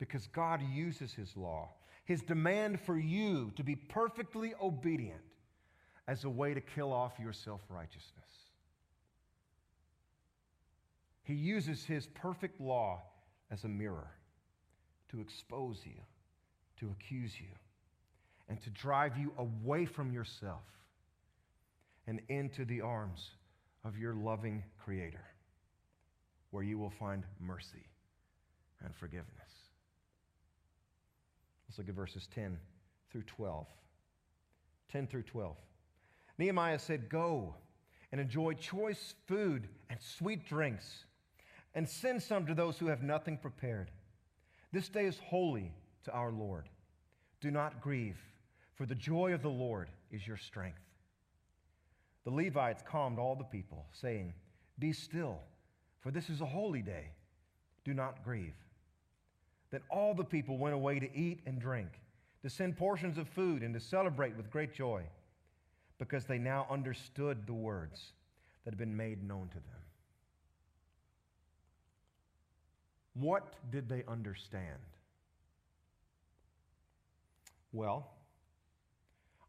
Because 0.00 0.26
God 0.26 0.60
uses 0.74 1.14
his 1.14 1.36
law, 1.36 1.68
his 2.04 2.22
demand 2.22 2.80
for 2.80 2.98
you 2.98 3.52
to 3.54 3.62
be 3.62 3.76
perfectly 3.76 4.54
obedient, 4.60 5.20
as 6.08 6.24
a 6.24 6.28
way 6.28 6.52
to 6.52 6.60
kill 6.60 6.92
off 6.92 7.12
your 7.20 7.32
self 7.32 7.60
righteousness. 7.68 8.26
He 11.22 11.34
uses 11.34 11.84
his 11.84 12.08
perfect 12.08 12.60
law 12.60 13.02
as 13.52 13.62
a 13.62 13.68
mirror 13.68 14.10
to 15.10 15.20
expose 15.20 15.82
you, 15.84 16.00
to 16.78 16.90
accuse 16.90 17.38
you, 17.38 17.54
and 18.48 18.60
to 18.62 18.70
drive 18.70 19.16
you 19.16 19.32
away 19.38 19.84
from 19.84 20.12
yourself 20.12 20.64
and 22.08 22.20
into 22.28 22.64
the 22.64 22.80
arms 22.80 23.30
of 23.84 23.96
your 23.96 24.14
loving 24.14 24.64
Creator, 24.84 25.24
where 26.50 26.64
you 26.64 26.76
will 26.76 26.90
find 26.90 27.22
mercy 27.38 27.86
and 28.84 28.92
forgiveness. 28.96 29.59
Let's 31.70 31.78
look 31.78 31.88
at 31.88 31.94
verses 31.94 32.26
10 32.34 32.58
through 33.12 33.22
12. 33.22 33.64
10 34.90 35.06
through 35.06 35.22
12. 35.22 35.54
Nehemiah 36.36 36.80
said, 36.80 37.08
Go 37.08 37.54
and 38.10 38.20
enjoy 38.20 38.54
choice 38.54 39.14
food 39.28 39.68
and 39.88 40.00
sweet 40.00 40.44
drinks, 40.48 41.04
and 41.76 41.88
send 41.88 42.24
some 42.24 42.44
to 42.46 42.54
those 42.54 42.76
who 42.76 42.88
have 42.88 43.04
nothing 43.04 43.36
prepared. 43.36 43.92
This 44.72 44.88
day 44.88 45.04
is 45.04 45.20
holy 45.20 45.72
to 46.02 46.10
our 46.10 46.32
Lord. 46.32 46.68
Do 47.40 47.52
not 47.52 47.80
grieve, 47.80 48.18
for 48.74 48.84
the 48.84 48.96
joy 48.96 49.32
of 49.32 49.42
the 49.42 49.48
Lord 49.48 49.90
is 50.10 50.26
your 50.26 50.38
strength. 50.38 50.82
The 52.24 52.32
Levites 52.32 52.82
calmed 52.84 53.20
all 53.20 53.36
the 53.36 53.44
people, 53.44 53.86
saying, 53.92 54.34
Be 54.80 54.92
still, 54.92 55.38
for 56.00 56.10
this 56.10 56.30
is 56.30 56.40
a 56.40 56.46
holy 56.46 56.82
day. 56.82 57.12
Do 57.84 57.94
not 57.94 58.24
grieve. 58.24 58.56
Then 59.70 59.80
all 59.88 60.14
the 60.14 60.24
people 60.24 60.58
went 60.58 60.74
away 60.74 60.98
to 60.98 61.16
eat 61.16 61.40
and 61.46 61.60
drink, 61.60 61.88
to 62.42 62.50
send 62.50 62.76
portions 62.76 63.18
of 63.18 63.28
food, 63.28 63.62
and 63.62 63.72
to 63.74 63.80
celebrate 63.80 64.36
with 64.36 64.50
great 64.50 64.74
joy, 64.74 65.02
because 65.98 66.24
they 66.24 66.38
now 66.38 66.66
understood 66.70 67.46
the 67.46 67.52
words 67.52 68.12
that 68.64 68.72
had 68.72 68.78
been 68.78 68.96
made 68.96 69.22
known 69.26 69.48
to 69.48 69.54
them. 69.54 69.80
What 73.14 73.54
did 73.70 73.88
they 73.88 74.02
understand? 74.08 74.78
Well, 77.72 78.10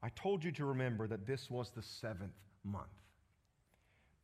I 0.04 0.10
told 0.10 0.44
you 0.44 0.52
to 0.54 0.66
remember 0.66 1.08
that 1.08 1.26
this 1.26 1.50
was 1.50 1.72
the 1.72 1.82
seventh 1.82 2.34
month, 2.64 2.88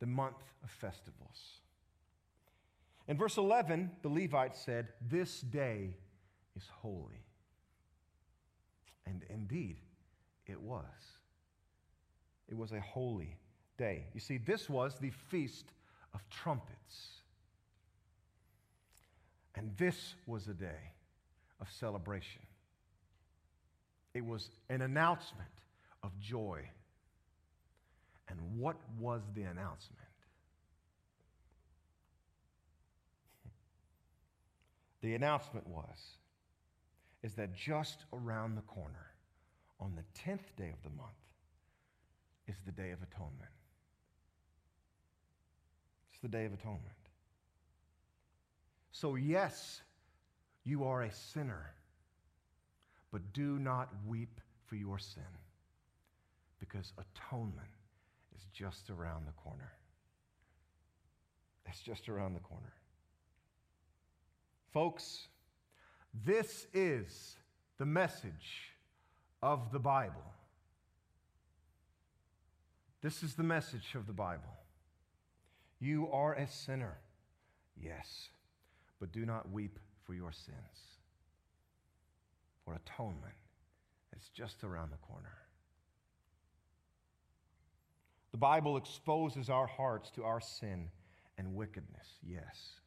the 0.00 0.06
month 0.06 0.36
of 0.62 0.70
festivals. 0.70 1.60
In 3.08 3.16
verse 3.16 3.38
11, 3.38 3.90
the 4.02 4.08
Levites 4.08 4.60
said, 4.60 4.88
This 5.10 5.40
day 5.40 5.96
is 6.54 6.64
holy. 6.82 7.24
And 9.06 9.24
indeed, 9.30 9.78
it 10.46 10.60
was. 10.60 10.84
It 12.48 12.56
was 12.56 12.72
a 12.72 12.80
holy 12.80 13.36
day. 13.78 14.04
You 14.12 14.20
see, 14.20 14.36
this 14.36 14.68
was 14.68 14.98
the 14.98 15.10
Feast 15.10 15.72
of 16.12 16.20
Trumpets. 16.28 17.22
And 19.54 19.74
this 19.78 20.14
was 20.26 20.46
a 20.48 20.54
day 20.54 20.92
of 21.60 21.70
celebration. 21.72 22.42
It 24.14 24.24
was 24.24 24.50
an 24.68 24.82
announcement 24.82 25.48
of 26.02 26.18
joy. 26.20 26.60
And 28.28 28.38
what 28.56 28.76
was 28.98 29.22
the 29.34 29.42
announcement? 29.42 30.07
The 35.08 35.14
announcement 35.14 35.66
was 35.66 36.18
is 37.22 37.32
that 37.36 37.54
just 37.54 38.04
around 38.12 38.56
the 38.56 38.60
corner 38.60 39.06
on 39.80 39.94
the 39.96 40.02
10th 40.20 40.54
day 40.58 40.68
of 40.68 40.82
the 40.82 40.94
month 40.94 41.16
is 42.46 42.56
the 42.66 42.72
day 42.72 42.90
of 42.90 42.98
atonement. 43.02 43.50
It's 46.10 46.20
the 46.20 46.28
day 46.28 46.44
of 46.44 46.52
atonement. 46.52 46.82
So, 48.92 49.14
yes, 49.14 49.80
you 50.64 50.84
are 50.84 51.04
a 51.04 51.10
sinner, 51.10 51.72
but 53.10 53.32
do 53.32 53.58
not 53.58 53.88
weep 54.06 54.42
for 54.66 54.76
your 54.76 54.98
sin 54.98 55.22
because 56.60 56.92
atonement 56.98 57.72
is 58.36 58.44
just 58.52 58.90
around 58.90 59.26
the 59.26 59.32
corner. 59.42 59.72
It's 61.64 61.80
just 61.80 62.10
around 62.10 62.34
the 62.34 62.40
corner. 62.40 62.74
Folks, 64.78 65.26
this 66.24 66.68
is 66.72 67.34
the 67.78 67.84
message 67.84 68.76
of 69.42 69.72
the 69.72 69.80
Bible. 69.80 70.32
This 73.02 73.24
is 73.24 73.34
the 73.34 73.42
message 73.42 73.96
of 73.96 74.06
the 74.06 74.12
Bible. 74.12 74.54
You 75.80 76.08
are 76.12 76.34
a 76.34 76.46
sinner, 76.46 76.96
yes 77.76 78.28
but 79.00 79.10
do 79.10 79.26
not 79.26 79.50
weep 79.50 79.80
for 80.06 80.14
your 80.14 80.30
sins. 80.30 80.98
For 82.64 82.74
atonement 82.74 83.34
is 84.16 84.28
just 84.32 84.62
around 84.62 84.92
the 84.92 84.96
corner. 84.98 85.38
The 88.30 88.38
Bible 88.38 88.76
exposes 88.76 89.50
our 89.50 89.66
hearts 89.66 90.08
to 90.10 90.22
our 90.22 90.40
sin 90.40 90.88
and 91.36 91.56
wickedness, 91.56 92.06
yes. 92.22 92.78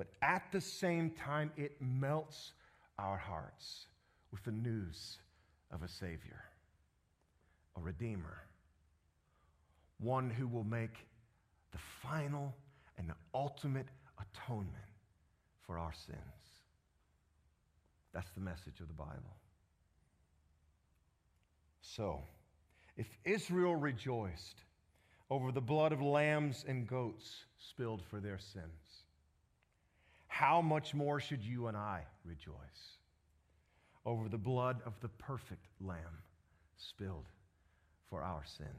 But 0.00 0.08
at 0.22 0.50
the 0.50 0.62
same 0.62 1.10
time, 1.10 1.52
it 1.58 1.76
melts 1.78 2.52
our 2.98 3.18
hearts 3.18 3.84
with 4.32 4.42
the 4.44 4.50
news 4.50 5.18
of 5.70 5.82
a 5.82 5.88
Savior, 5.88 6.42
a 7.76 7.80
Redeemer, 7.82 8.38
one 9.98 10.30
who 10.30 10.48
will 10.48 10.64
make 10.64 11.06
the 11.72 11.78
final 12.00 12.56
and 12.96 13.10
the 13.10 13.14
ultimate 13.34 13.88
atonement 14.18 14.72
for 15.66 15.76
our 15.76 15.92
sins. 15.92 16.16
That's 18.14 18.30
the 18.30 18.40
message 18.40 18.80
of 18.80 18.88
the 18.88 18.94
Bible. 18.94 19.36
So, 21.82 22.22
if 22.96 23.18
Israel 23.26 23.76
rejoiced 23.76 24.64
over 25.28 25.52
the 25.52 25.60
blood 25.60 25.92
of 25.92 26.00
lambs 26.00 26.64
and 26.66 26.86
goats 26.86 27.44
spilled 27.58 28.02
for 28.08 28.18
their 28.18 28.38
sins, 28.38 28.99
how 30.30 30.62
much 30.62 30.94
more 30.94 31.18
should 31.18 31.44
you 31.44 31.66
and 31.66 31.76
I 31.76 32.04
rejoice 32.24 32.54
over 34.06 34.28
the 34.28 34.38
blood 34.38 34.80
of 34.86 34.94
the 35.00 35.08
perfect 35.08 35.66
lamb 35.80 36.22
spilled 36.76 37.26
for 38.08 38.22
our 38.22 38.44
sins? 38.46 38.70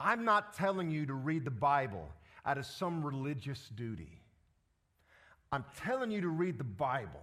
I'm 0.00 0.24
not 0.24 0.54
telling 0.54 0.90
you 0.90 1.06
to 1.06 1.14
read 1.14 1.44
the 1.44 1.52
Bible 1.52 2.08
out 2.44 2.58
of 2.58 2.66
some 2.66 3.06
religious 3.06 3.70
duty. 3.76 4.20
I'm 5.52 5.64
telling 5.78 6.10
you 6.10 6.20
to 6.20 6.28
read 6.28 6.58
the 6.58 6.64
Bible 6.64 7.22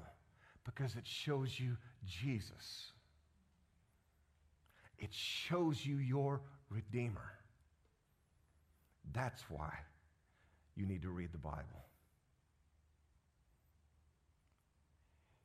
because 0.63 0.95
it 0.95 1.05
shows 1.05 1.59
you 1.59 1.75
Jesus. 2.05 2.93
It 4.97 5.13
shows 5.13 5.85
you 5.85 5.97
your 5.97 6.39
Redeemer. 6.69 7.33
That's 9.13 9.43
why 9.49 9.73
you 10.77 10.85
need 10.85 11.01
to 11.01 11.09
read 11.09 11.31
the 11.31 11.37
Bible. 11.39 11.85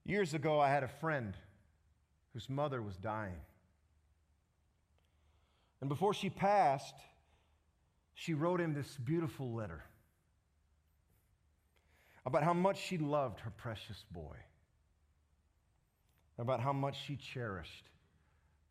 Years 0.05 0.35
ago, 0.35 0.61
I 0.61 0.69
had 0.69 0.83
a 0.83 0.89
friend 0.89 1.35
whose 2.33 2.51
mother 2.51 2.83
was 2.83 2.97
dying. 2.97 3.41
And 5.81 5.89
before 5.89 6.13
she 6.13 6.29
passed, 6.29 6.95
she 8.15 8.35
wrote 8.35 8.61
him 8.61 8.75
this 8.75 8.97
beautiful 9.05 9.53
letter 9.53 9.83
about 12.25 12.43
how 12.43 12.53
much 12.53 12.81
she 12.81 12.99
loved 12.99 13.41
her 13.41 13.51
precious 13.51 14.05
boy, 14.13 14.37
about 16.39 16.61
how 16.61 16.73
much 16.73 16.97
she 17.07 17.17
cherished 17.17 17.89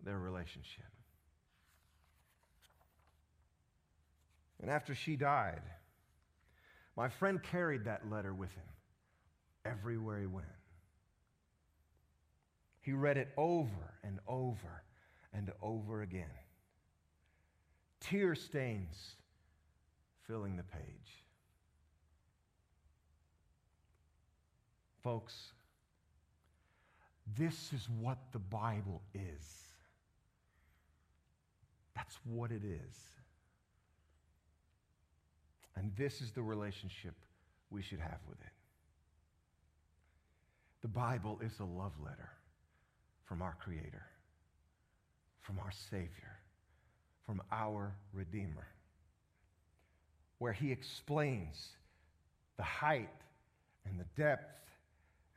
their 0.03 0.17
relationship. 0.17 0.85
And 4.61 4.69
after 4.69 4.93
she 4.93 5.15
died, 5.15 5.61
my 6.95 7.09
friend 7.09 7.41
carried 7.41 7.85
that 7.85 8.09
letter 8.09 8.33
with 8.33 8.51
him 8.53 8.63
everywhere 9.65 10.19
he 10.19 10.27
went. 10.27 10.47
He 12.81 12.93
read 12.93 13.17
it 13.17 13.29
over 13.37 13.93
and 14.03 14.19
over 14.27 14.83
and 15.33 15.51
over 15.61 16.01
again. 16.01 16.25
Tear 17.99 18.35
stains 18.35 19.15
filling 20.27 20.57
the 20.57 20.63
page. 20.63 21.25
Folks, 25.03 25.53
this 27.37 27.71
is 27.73 27.87
what 27.99 28.17
the 28.31 28.39
Bible 28.39 29.01
is. 29.13 29.61
That's 31.95 32.17
what 32.25 32.51
it 32.51 32.63
is. 32.63 32.97
And 35.75 35.91
this 35.95 36.21
is 36.21 36.31
the 36.31 36.41
relationship 36.41 37.15
we 37.69 37.81
should 37.81 37.99
have 37.99 38.19
with 38.27 38.39
it. 38.41 38.53
The 40.81 40.87
Bible 40.87 41.39
is 41.41 41.59
a 41.59 41.63
love 41.63 41.93
letter 42.03 42.29
from 43.23 43.41
our 43.41 43.55
Creator, 43.63 44.05
from 45.41 45.59
our 45.59 45.71
Savior, 45.89 46.39
from 47.25 47.41
our 47.51 47.93
Redeemer 48.13 48.67
where 50.41 50.51
he 50.51 50.71
explains 50.71 51.67
the 52.57 52.63
height 52.63 53.07
and 53.85 53.99
the 53.99 54.05
depth 54.19 54.71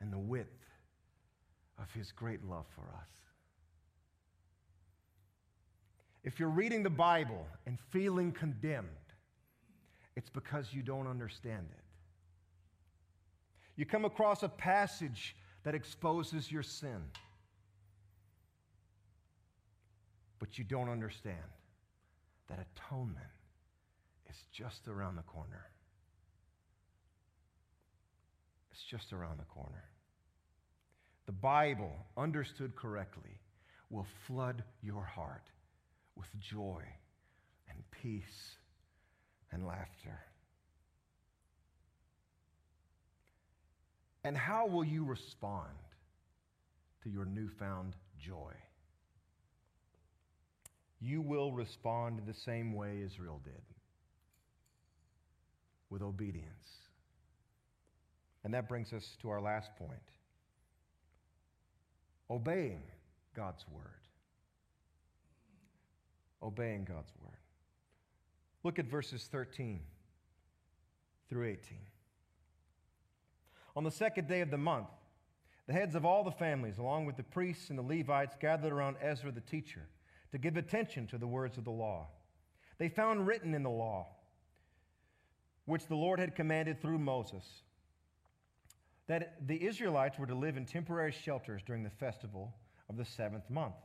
and 0.01 0.11
the 0.11 0.17
width 0.17 0.65
of 1.77 1.85
his 1.93 2.11
great 2.11 2.43
love 2.43 2.65
for 2.73 2.81
us. 2.81 3.07
If 6.23 6.39
you're 6.39 6.49
reading 6.49 6.81
the 6.81 6.89
Bible 6.89 7.45
and 7.67 7.77
feeling 7.91 8.31
condemned, 8.31 8.87
it's 10.15 10.29
because 10.29 10.73
you 10.73 10.81
don't 10.81 11.07
understand 11.07 11.67
it. 11.71 11.83
You 13.75 13.85
come 13.85 14.05
across 14.05 14.43
a 14.43 14.49
passage 14.49 15.35
that 15.63 15.75
exposes 15.75 16.51
your 16.51 16.63
sin, 16.63 17.01
but 20.39 20.57
you 20.57 20.63
don't 20.63 20.89
understand 20.89 21.37
that 22.47 22.65
atonement 22.75 23.25
is 24.29 24.37
just 24.53 24.87
around 24.87 25.15
the 25.15 25.23
corner. 25.23 25.65
It's 28.71 28.83
just 28.83 29.11
around 29.11 29.39
the 29.39 29.45
corner. 29.45 29.83
The 31.25 31.31
Bible, 31.31 31.91
understood 32.17 32.75
correctly, 32.75 33.39
will 33.89 34.05
flood 34.27 34.63
your 34.81 35.03
heart 35.03 35.49
with 36.15 36.27
joy 36.39 36.83
and 37.69 37.77
peace 37.91 38.57
and 39.51 39.65
laughter. 39.65 40.19
And 44.23 44.35
how 44.35 44.65
will 44.65 44.83
you 44.83 45.05
respond 45.05 45.69
to 47.03 47.09
your 47.09 47.25
newfound 47.25 47.93
joy? 48.19 48.53
You 50.99 51.21
will 51.21 51.51
respond 51.51 52.19
in 52.19 52.25
the 52.25 52.33
same 52.33 52.73
way 52.73 53.01
Israel 53.05 53.39
did 53.43 53.61
with 55.91 56.01
obedience. 56.01 56.47
And 58.43 58.53
that 58.53 58.67
brings 58.67 58.93
us 58.93 59.15
to 59.21 59.29
our 59.29 59.41
last 59.41 59.69
point 59.77 59.99
obeying 62.29 62.81
God's 63.35 63.63
word. 63.71 63.83
Obeying 66.41 66.83
God's 66.85 67.11
word. 67.23 67.44
Look 68.65 68.79
at 68.79 68.87
verses 68.87 69.29
13 69.31 69.79
through 71.29 71.45
18. 71.45 71.77
On 73.75 73.83
the 73.83 73.91
second 73.91 74.27
day 74.27 74.41
of 74.41 74.49
the 74.49 74.57
month, 74.57 74.87
the 75.67 75.73
heads 75.73 75.93
of 75.93 76.03
all 76.03 76.23
the 76.23 76.31
families, 76.31 76.79
along 76.79 77.05
with 77.05 77.15
the 77.15 77.21
priests 77.21 77.69
and 77.69 77.77
the 77.77 77.83
Levites, 77.83 78.35
gathered 78.41 78.73
around 78.73 78.97
Ezra 78.99 79.31
the 79.31 79.39
teacher 79.39 79.83
to 80.31 80.39
give 80.39 80.57
attention 80.57 81.05
to 81.07 81.19
the 81.19 81.27
words 81.27 81.59
of 81.59 81.63
the 81.63 81.69
law. 81.69 82.07
They 82.79 82.89
found 82.89 83.27
written 83.27 83.53
in 83.53 83.61
the 83.61 83.69
law 83.69 84.07
which 85.65 85.85
the 85.85 85.95
Lord 85.95 86.19
had 86.19 86.35
commanded 86.35 86.81
through 86.81 86.97
Moses, 86.97 87.45
that 89.05 89.45
the 89.45 89.63
Israelites 89.63 90.17
were 90.17 90.25
to 90.25 90.33
live 90.33 90.57
in 90.57 90.65
temporary 90.65 91.11
shelters 91.11 91.61
during 91.63 91.83
the 91.83 91.91
festival 91.91 92.55
of 92.89 92.97
the 92.97 93.05
seventh 93.05 93.47
month, 93.47 93.75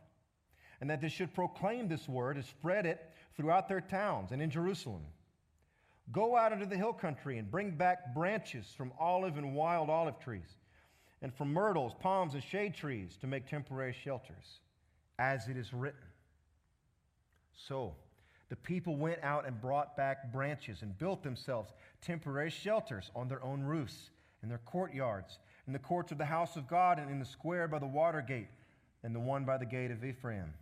and 0.81 0.89
that 0.89 1.01
they 1.01 1.09
should 1.09 1.35
proclaim 1.35 1.89
this 1.89 2.09
word 2.09 2.37
and 2.37 2.45
spread 2.45 2.87
it 2.87 3.11
throughout 3.37 3.69
their 3.69 3.81
towns 3.81 4.33
and 4.33 4.41
in 4.41 4.51
Jerusalem. 4.51 5.05
Go 6.13 6.37
out 6.37 6.53
into 6.53 6.67
the 6.67 6.77
hill 6.77 6.93
country 6.93 7.39
and 7.39 7.51
bring 7.51 7.71
back 7.71 8.15
branches 8.15 8.67
from 8.77 8.93
olive 8.99 9.37
and 9.37 9.55
wild 9.55 9.91
olive 9.91 10.19
trees, 10.19 10.57
and 11.23 11.33
from 11.35 11.53
myrtles, 11.53 11.93
palms, 12.01 12.35
and 12.35 12.43
shade 12.43 12.75
trees 12.75 13.17
to 13.21 13.27
make 13.27 13.47
temporary 13.47 13.95
shelters, 14.05 14.61
as 15.19 15.49
it 15.49 15.57
is 15.57 15.73
written. 15.73 16.01
So, 17.69 17.95
the 18.49 18.57
people 18.57 18.97
went 18.97 19.23
out 19.23 19.47
and 19.47 19.61
brought 19.61 19.97
back 19.97 20.33
branches 20.33 20.83
and 20.83 20.99
built 20.99 21.23
themselves 21.23 21.73
temporary 22.03 22.51
shelters 22.51 23.11
on 23.15 23.29
their 23.29 23.43
own 23.45 23.63
roofs, 23.63 24.11
in 24.43 24.49
their 24.49 24.61
courtyards, 24.65 25.39
in 25.67 25.73
the 25.73 25.79
courts 25.79 26.11
of 26.11 26.19
the 26.19 26.25
house 26.25 26.57
of 26.57 26.67
God, 26.67 26.99
and 26.99 27.11
in 27.11 27.21
the 27.21 27.25
square 27.25 27.69
by 27.69 27.79
the 27.79 27.87
water 27.87 28.23
gate, 28.23 28.49
and 29.05 29.15
the 29.15 29.21
one 29.21 29.45
by 29.45 29.57
the 29.57 29.67
gate 29.67 29.93
of 29.93 30.05
Ephraim. 30.05 30.53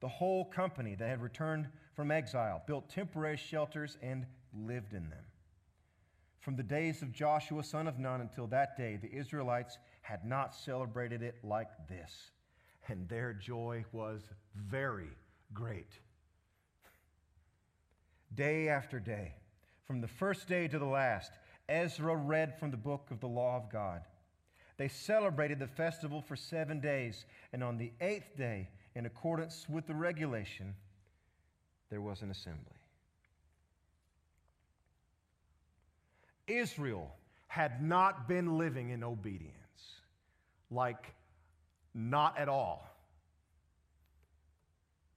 The 0.00 0.08
whole 0.08 0.44
company 0.44 0.94
that 0.94 1.08
had 1.08 1.22
returned 1.22 1.68
from 1.94 2.10
exile 2.10 2.62
built 2.66 2.88
temporary 2.88 3.36
shelters 3.36 3.96
and 4.02 4.26
lived 4.52 4.92
in 4.92 5.08
them. 5.08 5.24
From 6.40 6.56
the 6.56 6.62
days 6.62 7.02
of 7.02 7.12
Joshua, 7.12 7.64
son 7.64 7.88
of 7.88 7.98
Nun, 7.98 8.20
until 8.20 8.46
that 8.48 8.76
day, 8.76 8.96
the 8.96 9.12
Israelites 9.12 9.78
had 10.02 10.24
not 10.24 10.54
celebrated 10.54 11.22
it 11.22 11.36
like 11.42 11.70
this, 11.88 12.30
and 12.88 13.08
their 13.08 13.32
joy 13.32 13.84
was 13.92 14.28
very 14.54 15.10
great 15.52 15.98
day 18.36 18.68
after 18.68 19.00
day. 19.00 19.34
From 19.86 20.00
the 20.00 20.08
first 20.08 20.46
day 20.46 20.68
to 20.68 20.78
the 20.78 20.84
last, 20.84 21.32
Ezra 21.68 22.14
read 22.14 22.58
from 22.58 22.70
the 22.70 22.76
book 22.76 23.10
of 23.10 23.20
the 23.20 23.28
law 23.28 23.56
of 23.56 23.70
God. 23.70 24.02
They 24.78 24.88
celebrated 24.88 25.58
the 25.58 25.66
festival 25.66 26.20
for 26.20 26.36
seven 26.36 26.80
days, 26.80 27.24
and 27.52 27.64
on 27.64 27.78
the 27.78 27.92
eighth 28.00 28.36
day, 28.36 28.68
in 28.94 29.06
accordance 29.06 29.66
with 29.68 29.86
the 29.86 29.94
regulation, 29.94 30.74
there 31.90 32.00
was 32.00 32.22
an 32.22 32.30
assembly. 32.30 32.62
Israel 36.46 37.14
had 37.46 37.82
not 37.82 38.28
been 38.28 38.58
living 38.58 38.90
in 38.90 39.02
obedience, 39.02 39.52
like 40.70 41.14
not 41.94 42.38
at 42.38 42.48
all. 42.48 42.86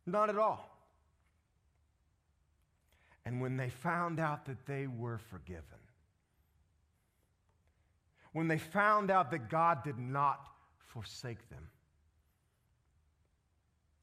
Not 0.06 0.30
at 0.30 0.38
all. 0.38 0.66
And 3.26 3.42
when 3.42 3.58
they 3.58 3.70
found 3.70 4.20
out 4.20 4.46
that 4.46 4.66
they 4.66 4.88
were 4.88 5.20
forgiven, 5.30 5.64
when 8.34 8.48
they 8.48 8.58
found 8.58 9.10
out 9.12 9.32
that 9.32 9.50
God 9.50 9.84
did 9.84 9.98
not 9.98 10.40
forsake 10.88 11.50
them, 11.50 11.68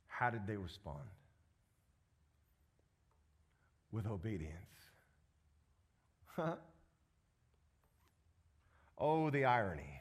how 0.06 0.30
did 0.30 0.46
they 0.46 0.56
respond? 0.56 1.04
With 3.92 4.06
obedience. 4.06 4.52
oh, 8.98 9.30
the 9.30 9.44
irony. 9.44 10.00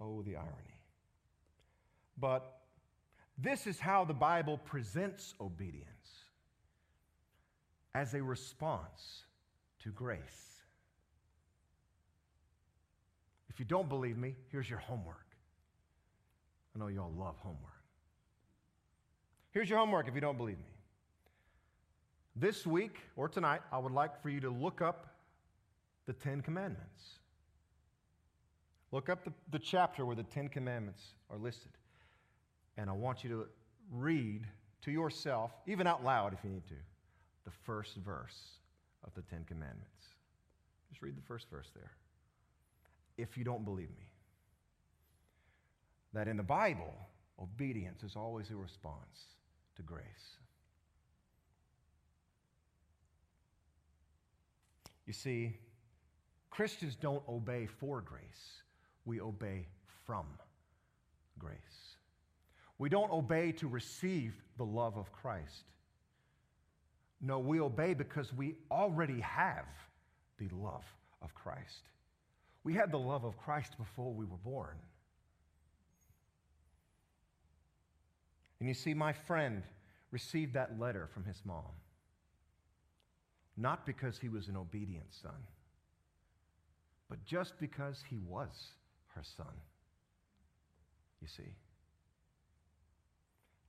Oh, 0.00 0.22
the 0.22 0.36
irony. 0.36 0.80
But 2.18 2.60
this 3.38 3.66
is 3.66 3.78
how 3.78 4.04
the 4.04 4.14
Bible 4.14 4.58
presents 4.58 5.34
obedience 5.40 5.86
as 7.94 8.14
a 8.14 8.22
response 8.22 9.24
to 9.82 9.90
grace. 9.90 10.55
If 13.56 13.60
you 13.60 13.64
don't 13.64 13.88
believe 13.88 14.18
me, 14.18 14.34
here's 14.52 14.68
your 14.68 14.80
homework. 14.80 15.24
I 16.74 16.78
know 16.78 16.88
you 16.88 17.00
all 17.00 17.10
love 17.16 17.36
homework. 17.38 17.72
Here's 19.50 19.70
your 19.70 19.78
homework 19.78 20.08
if 20.08 20.14
you 20.14 20.20
don't 20.20 20.36
believe 20.36 20.58
me. 20.58 20.74
This 22.34 22.66
week 22.66 22.98
or 23.16 23.30
tonight, 23.30 23.62
I 23.72 23.78
would 23.78 23.92
like 23.92 24.20
for 24.20 24.28
you 24.28 24.40
to 24.40 24.50
look 24.50 24.82
up 24.82 25.06
the 26.04 26.12
Ten 26.12 26.42
Commandments. 26.42 27.20
Look 28.92 29.08
up 29.08 29.24
the, 29.24 29.32
the 29.50 29.58
chapter 29.58 30.04
where 30.04 30.16
the 30.16 30.24
Ten 30.24 30.50
Commandments 30.50 31.14
are 31.30 31.38
listed. 31.38 31.72
And 32.76 32.90
I 32.90 32.92
want 32.92 33.24
you 33.24 33.30
to 33.30 33.46
read 33.90 34.46
to 34.82 34.90
yourself, 34.90 35.50
even 35.66 35.86
out 35.86 36.04
loud 36.04 36.34
if 36.34 36.40
you 36.44 36.50
need 36.50 36.66
to, 36.66 36.74
the 37.46 37.52
first 37.64 37.96
verse 37.96 38.58
of 39.02 39.14
the 39.14 39.22
Ten 39.22 39.44
Commandments. 39.44 40.08
Just 40.90 41.00
read 41.00 41.16
the 41.16 41.26
first 41.26 41.48
verse 41.50 41.70
there. 41.74 41.92
If 43.18 43.36
you 43.36 43.44
don't 43.44 43.64
believe 43.64 43.90
me, 43.90 44.10
that 46.12 46.28
in 46.28 46.36
the 46.36 46.42
Bible, 46.42 46.94
obedience 47.40 48.02
is 48.02 48.16
always 48.16 48.50
a 48.50 48.56
response 48.56 49.34
to 49.76 49.82
grace. 49.82 50.38
You 55.06 55.12
see, 55.12 55.56
Christians 56.50 56.96
don't 56.96 57.22
obey 57.28 57.66
for 57.66 58.00
grace, 58.00 58.62
we 59.04 59.20
obey 59.20 59.66
from 60.04 60.26
grace. 61.38 61.56
We 62.78 62.88
don't 62.88 63.10
obey 63.10 63.52
to 63.52 63.68
receive 63.68 64.34
the 64.58 64.64
love 64.64 64.96
of 64.96 65.12
Christ. 65.12 65.64
No, 67.20 67.38
we 67.38 67.60
obey 67.60 67.94
because 67.94 68.32
we 68.34 68.56
already 68.70 69.20
have 69.20 69.66
the 70.38 70.48
love 70.54 70.84
of 71.22 71.34
Christ. 71.34 71.88
We 72.66 72.74
had 72.74 72.90
the 72.90 72.98
love 72.98 73.22
of 73.22 73.38
Christ 73.38 73.78
before 73.78 74.12
we 74.12 74.24
were 74.24 74.38
born. 74.38 74.74
And 78.58 78.68
you 78.68 78.74
see, 78.74 78.92
my 78.92 79.12
friend 79.12 79.62
received 80.10 80.54
that 80.54 80.76
letter 80.76 81.08
from 81.14 81.22
his 81.22 81.40
mom, 81.44 81.70
not 83.56 83.86
because 83.86 84.18
he 84.18 84.28
was 84.28 84.48
an 84.48 84.56
obedient 84.56 85.14
son, 85.14 85.46
but 87.08 87.24
just 87.24 87.56
because 87.60 88.02
he 88.10 88.18
was 88.26 88.72
her 89.14 89.22
son. 89.22 89.54
You 91.22 91.28
see? 91.28 91.54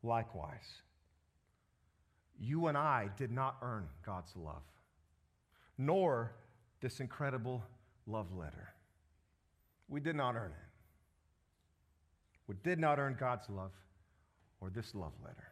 Likewise, 0.02 0.82
you 2.40 2.66
and 2.66 2.76
I 2.76 3.12
did 3.16 3.32
not 3.32 3.58
earn 3.62 3.90
God's 4.04 4.36
love, 4.36 4.64
nor 5.78 6.32
this 6.82 7.00
incredible 7.00 7.62
love 8.08 8.36
letter. 8.36 8.74
We 9.90 10.00
did 10.00 10.16
not 10.16 10.36
earn 10.36 10.52
it. 10.52 10.68
We 12.48 12.56
did 12.64 12.80
not 12.80 13.00
earn 13.00 13.16
God's 13.20 13.50
love 13.50 13.72
or 14.62 14.70
this 14.70 14.96
love 14.96 15.14
letter. 15.24 15.52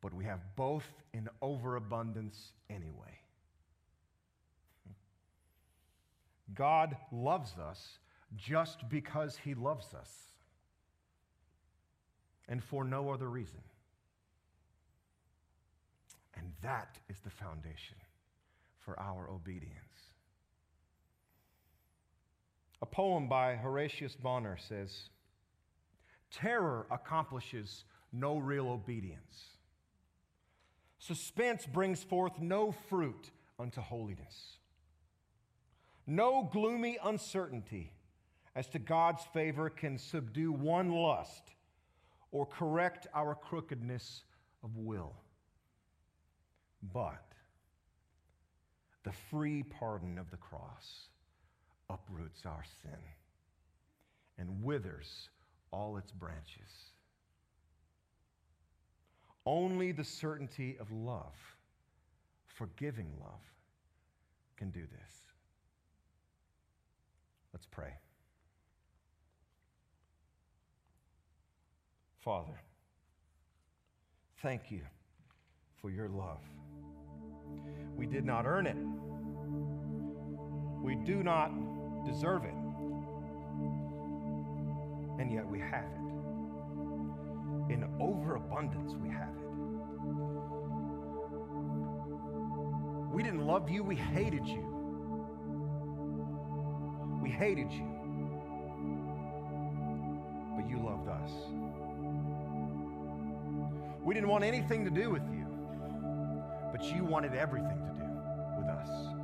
But 0.00 0.12
we 0.12 0.24
have 0.24 0.40
both 0.56 0.86
in 1.12 1.28
overabundance 1.40 2.52
anyway. 2.68 3.18
God 6.54 6.96
loves 7.10 7.52
us 7.58 7.98
just 8.36 8.88
because 8.88 9.36
he 9.36 9.54
loves 9.54 9.94
us 9.94 10.10
and 12.48 12.62
for 12.62 12.84
no 12.84 13.10
other 13.10 13.28
reason. 13.28 13.62
And 16.36 16.52
that 16.62 16.98
is 17.08 17.20
the 17.20 17.30
foundation 17.30 17.96
for 18.80 18.98
our 19.00 19.30
obedience. 19.30 20.13
A 22.84 22.86
poem 22.86 23.28
by 23.28 23.56
Horatius 23.56 24.14
Bonar 24.14 24.58
says 24.58 25.08
Terror 26.30 26.86
accomplishes 26.90 27.86
no 28.12 28.36
real 28.36 28.68
obedience. 28.68 29.56
Suspense 30.98 31.64
brings 31.64 32.04
forth 32.04 32.38
no 32.38 32.72
fruit 32.72 33.30
unto 33.58 33.80
holiness. 33.80 34.58
No 36.06 36.46
gloomy 36.52 36.98
uncertainty 37.02 37.90
as 38.54 38.66
to 38.66 38.78
God's 38.78 39.22
favor 39.32 39.70
can 39.70 39.96
subdue 39.96 40.52
one 40.52 40.90
lust 40.90 41.54
or 42.32 42.44
correct 42.44 43.06
our 43.14 43.34
crookedness 43.34 44.24
of 44.62 44.76
will. 44.76 45.14
But 46.92 47.32
the 49.04 49.12
free 49.30 49.62
pardon 49.62 50.18
of 50.18 50.30
the 50.30 50.36
cross 50.36 51.08
uproots 51.90 52.46
our 52.46 52.64
sin 52.82 52.98
and 54.38 54.62
withers 54.62 55.28
all 55.70 55.96
its 55.96 56.12
branches. 56.12 56.90
Only 59.46 59.92
the 59.92 60.04
certainty 60.04 60.76
of 60.80 60.90
love, 60.90 61.34
forgiving 62.46 63.08
love, 63.20 63.42
can 64.56 64.70
do 64.70 64.80
this. 64.80 65.14
Let's 67.52 67.66
pray. 67.66 67.92
Father, 72.24 72.58
thank 74.42 74.70
you 74.70 74.80
for 75.82 75.90
your 75.90 76.08
love. 76.08 76.40
We 77.96 78.06
did 78.06 78.24
not 78.24 78.46
earn 78.46 78.66
it. 78.66 78.76
We 80.82 80.94
do 80.94 81.22
not 81.22 81.52
deserve 82.04 82.44
it 82.44 82.54
and 85.18 85.32
yet 85.32 85.46
we 85.46 85.58
have 85.58 85.84
it. 85.84 87.72
In 87.72 87.84
overabundance, 88.00 88.94
we 89.02 89.08
have 89.08 89.28
it. 89.28 89.48
We 93.12 93.22
didn't 93.22 93.46
love 93.46 93.70
you, 93.70 93.82
we 93.82 93.94
hated 93.94 94.46
you. 94.46 94.70
We 97.22 97.30
hated 97.30 97.70
you. 97.70 97.88
But 100.56 100.68
you 100.68 100.78
loved 100.78 101.08
us. 101.08 101.30
We 104.02 104.14
didn't 104.14 104.28
want 104.28 104.44
anything 104.44 104.84
to 104.84 104.90
do 104.90 105.10
with 105.10 105.22
you, 105.32 105.46
but 106.70 106.84
you 106.94 107.04
wanted 107.04 107.34
everything 107.34 107.78
to 107.86 107.92
do 107.92 108.10
with 108.58 108.66
us. 108.68 109.23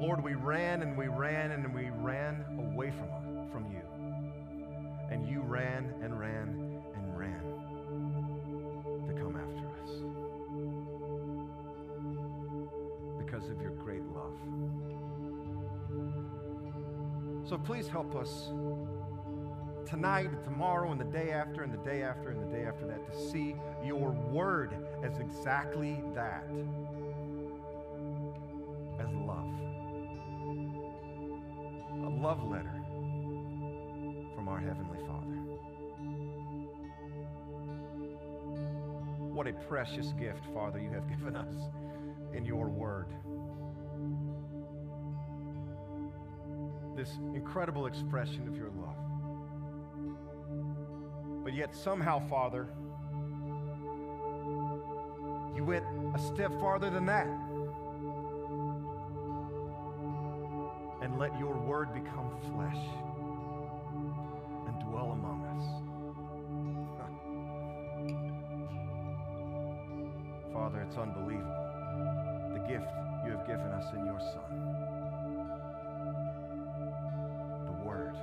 Lord, 0.00 0.24
we 0.24 0.32
ran 0.32 0.80
and 0.80 0.96
we 0.96 1.08
ran 1.08 1.50
and 1.50 1.74
we 1.74 1.90
ran 1.90 2.42
away 2.58 2.90
from 2.90 3.08
from 3.52 3.70
you. 3.70 3.82
And 5.10 5.28
you 5.28 5.42
ran 5.42 5.92
and 6.02 6.18
ran 6.18 6.82
and 6.94 7.18
ran 7.18 7.42
to 9.06 9.12
come 9.12 9.36
after 9.36 9.68
us 9.82 9.90
because 13.18 13.50
of 13.50 13.60
your 13.60 13.72
great 13.72 14.02
love. 14.14 14.32
So 17.46 17.58
please 17.58 17.86
help 17.86 18.16
us 18.16 18.52
tonight, 19.86 20.30
tomorrow, 20.44 20.92
and 20.92 21.00
the 21.00 21.04
day 21.04 21.32
after, 21.32 21.62
and 21.62 21.72
the 21.74 21.84
day 21.84 22.02
after, 22.02 22.30
and 22.30 22.40
the 22.40 22.56
day 22.56 22.64
after 22.64 22.86
that 22.86 23.04
to 23.10 23.30
see 23.30 23.56
your 23.84 24.12
word 24.12 24.76
as 25.02 25.18
exactly 25.18 26.02
that 26.14 26.46
love 32.30 32.48
letter 32.48 32.80
from 34.36 34.46
our 34.46 34.60
Heavenly 34.60 34.98
Father. 35.04 35.34
What 39.34 39.48
a 39.48 39.52
precious 39.52 40.12
gift, 40.12 40.44
Father, 40.54 40.78
you 40.78 40.90
have 40.90 41.08
given 41.08 41.34
us 41.34 41.52
in 42.32 42.44
your 42.44 42.68
word. 42.68 43.08
This 46.96 47.18
incredible 47.34 47.86
expression 47.86 48.46
of 48.46 48.56
your 48.56 48.70
love. 48.78 48.94
But 51.42 51.54
yet, 51.54 51.74
somehow, 51.74 52.20
Father, 52.28 52.68
you 55.56 55.64
went 55.64 55.84
a 56.14 56.18
step 56.20 56.52
farther 56.60 56.90
than 56.90 57.06
that. 57.06 57.26
Word 61.70 61.94
become 61.94 62.28
flesh 62.52 62.82
and 64.66 64.74
dwell 64.90 65.12
among 65.12 65.40
us. 65.54 65.64
Father, 70.52 70.80
it's 70.80 70.96
unbelievable. 70.96 71.46
The 72.54 72.58
gift 72.68 72.90
you 73.24 73.30
have 73.30 73.46
given 73.46 73.70
us 73.70 73.84
in 73.94 74.04
your 74.04 74.18
Son. 74.18 74.50
The 77.66 77.74
Word. 77.86 78.16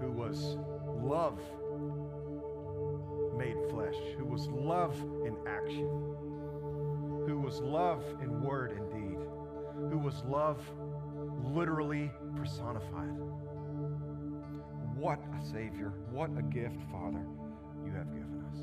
Who 0.00 0.10
was 0.10 0.56
love 1.00 1.38
made 3.38 3.58
flesh, 3.70 3.94
who 4.18 4.24
was 4.24 4.48
love 4.48 5.00
in 5.24 5.36
action, 5.46 5.88
who 7.28 7.38
was 7.38 7.60
love 7.60 8.02
in 8.20 8.42
word 8.42 8.72
and 8.72 8.90
deed, 8.90 9.15
who 9.96 10.02
was 10.02 10.22
love 10.28 10.60
literally 11.54 12.10
personified. 12.36 13.16
What 14.94 15.18
a 15.40 15.42
Savior, 15.42 15.94
what 16.10 16.28
a 16.36 16.42
gift, 16.42 16.76
Father, 16.92 17.24
you 17.82 17.90
have 17.92 18.12
given 18.12 18.44
us. 18.52 18.58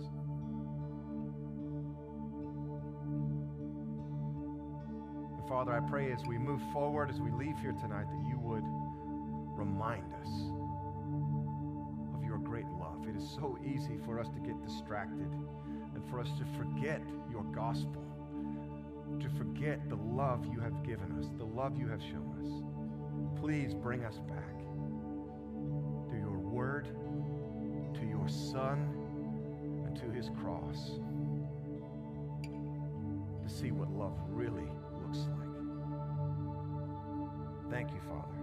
And 5.39 5.49
Father, 5.49 5.71
I 5.71 5.79
pray 5.89 6.11
as 6.11 6.23
we 6.27 6.37
move 6.37 6.61
forward, 6.71 7.09
as 7.09 7.19
we 7.19 7.31
leave 7.31 7.57
here 7.57 7.73
tonight, 7.81 8.05
that 8.05 8.23
you 8.29 8.37
would 8.37 8.63
remind 9.57 10.13
us 10.21 10.29
of 12.13 12.23
your 12.23 12.37
great 12.37 12.67
love. 12.79 13.07
It 13.09 13.15
is 13.15 13.27
so 13.27 13.57
easy 13.65 13.97
for 14.05 14.19
us 14.19 14.29
to 14.29 14.39
get 14.39 14.61
distracted 14.63 15.31
and 15.95 16.07
for 16.11 16.19
us 16.19 16.29
to 16.37 16.45
forget 16.59 17.01
your 17.31 17.43
gospel, 17.45 18.05
to 19.23 19.29
forget 19.29 19.79
the 19.87 19.95
love 19.95 20.45
you 20.51 20.59
have 20.59 20.83
given 20.83 21.17
us, 21.17 21.29
the 21.37 21.45
love 21.45 21.77
you 21.77 21.87
have 21.87 22.01
shown 22.01 22.35
us. 22.41 23.39
Please 23.39 23.73
bring 23.73 24.03
us 24.03 24.19
back 24.27 24.59
to 26.09 26.17
your 26.17 26.37
word, 26.37 26.89
to 27.93 28.05
your 28.05 28.27
Son, 28.27 28.89
and 29.85 29.95
to 29.95 30.11
his 30.11 30.29
cross 30.41 30.99
to 33.41 33.49
see 33.49 33.71
what 33.71 33.89
love 33.91 34.17
really 34.27 34.67
looks 35.01 35.19
like. 35.19 35.49
Thank 37.71 37.91
you, 37.91 38.01
Father, 38.01 38.35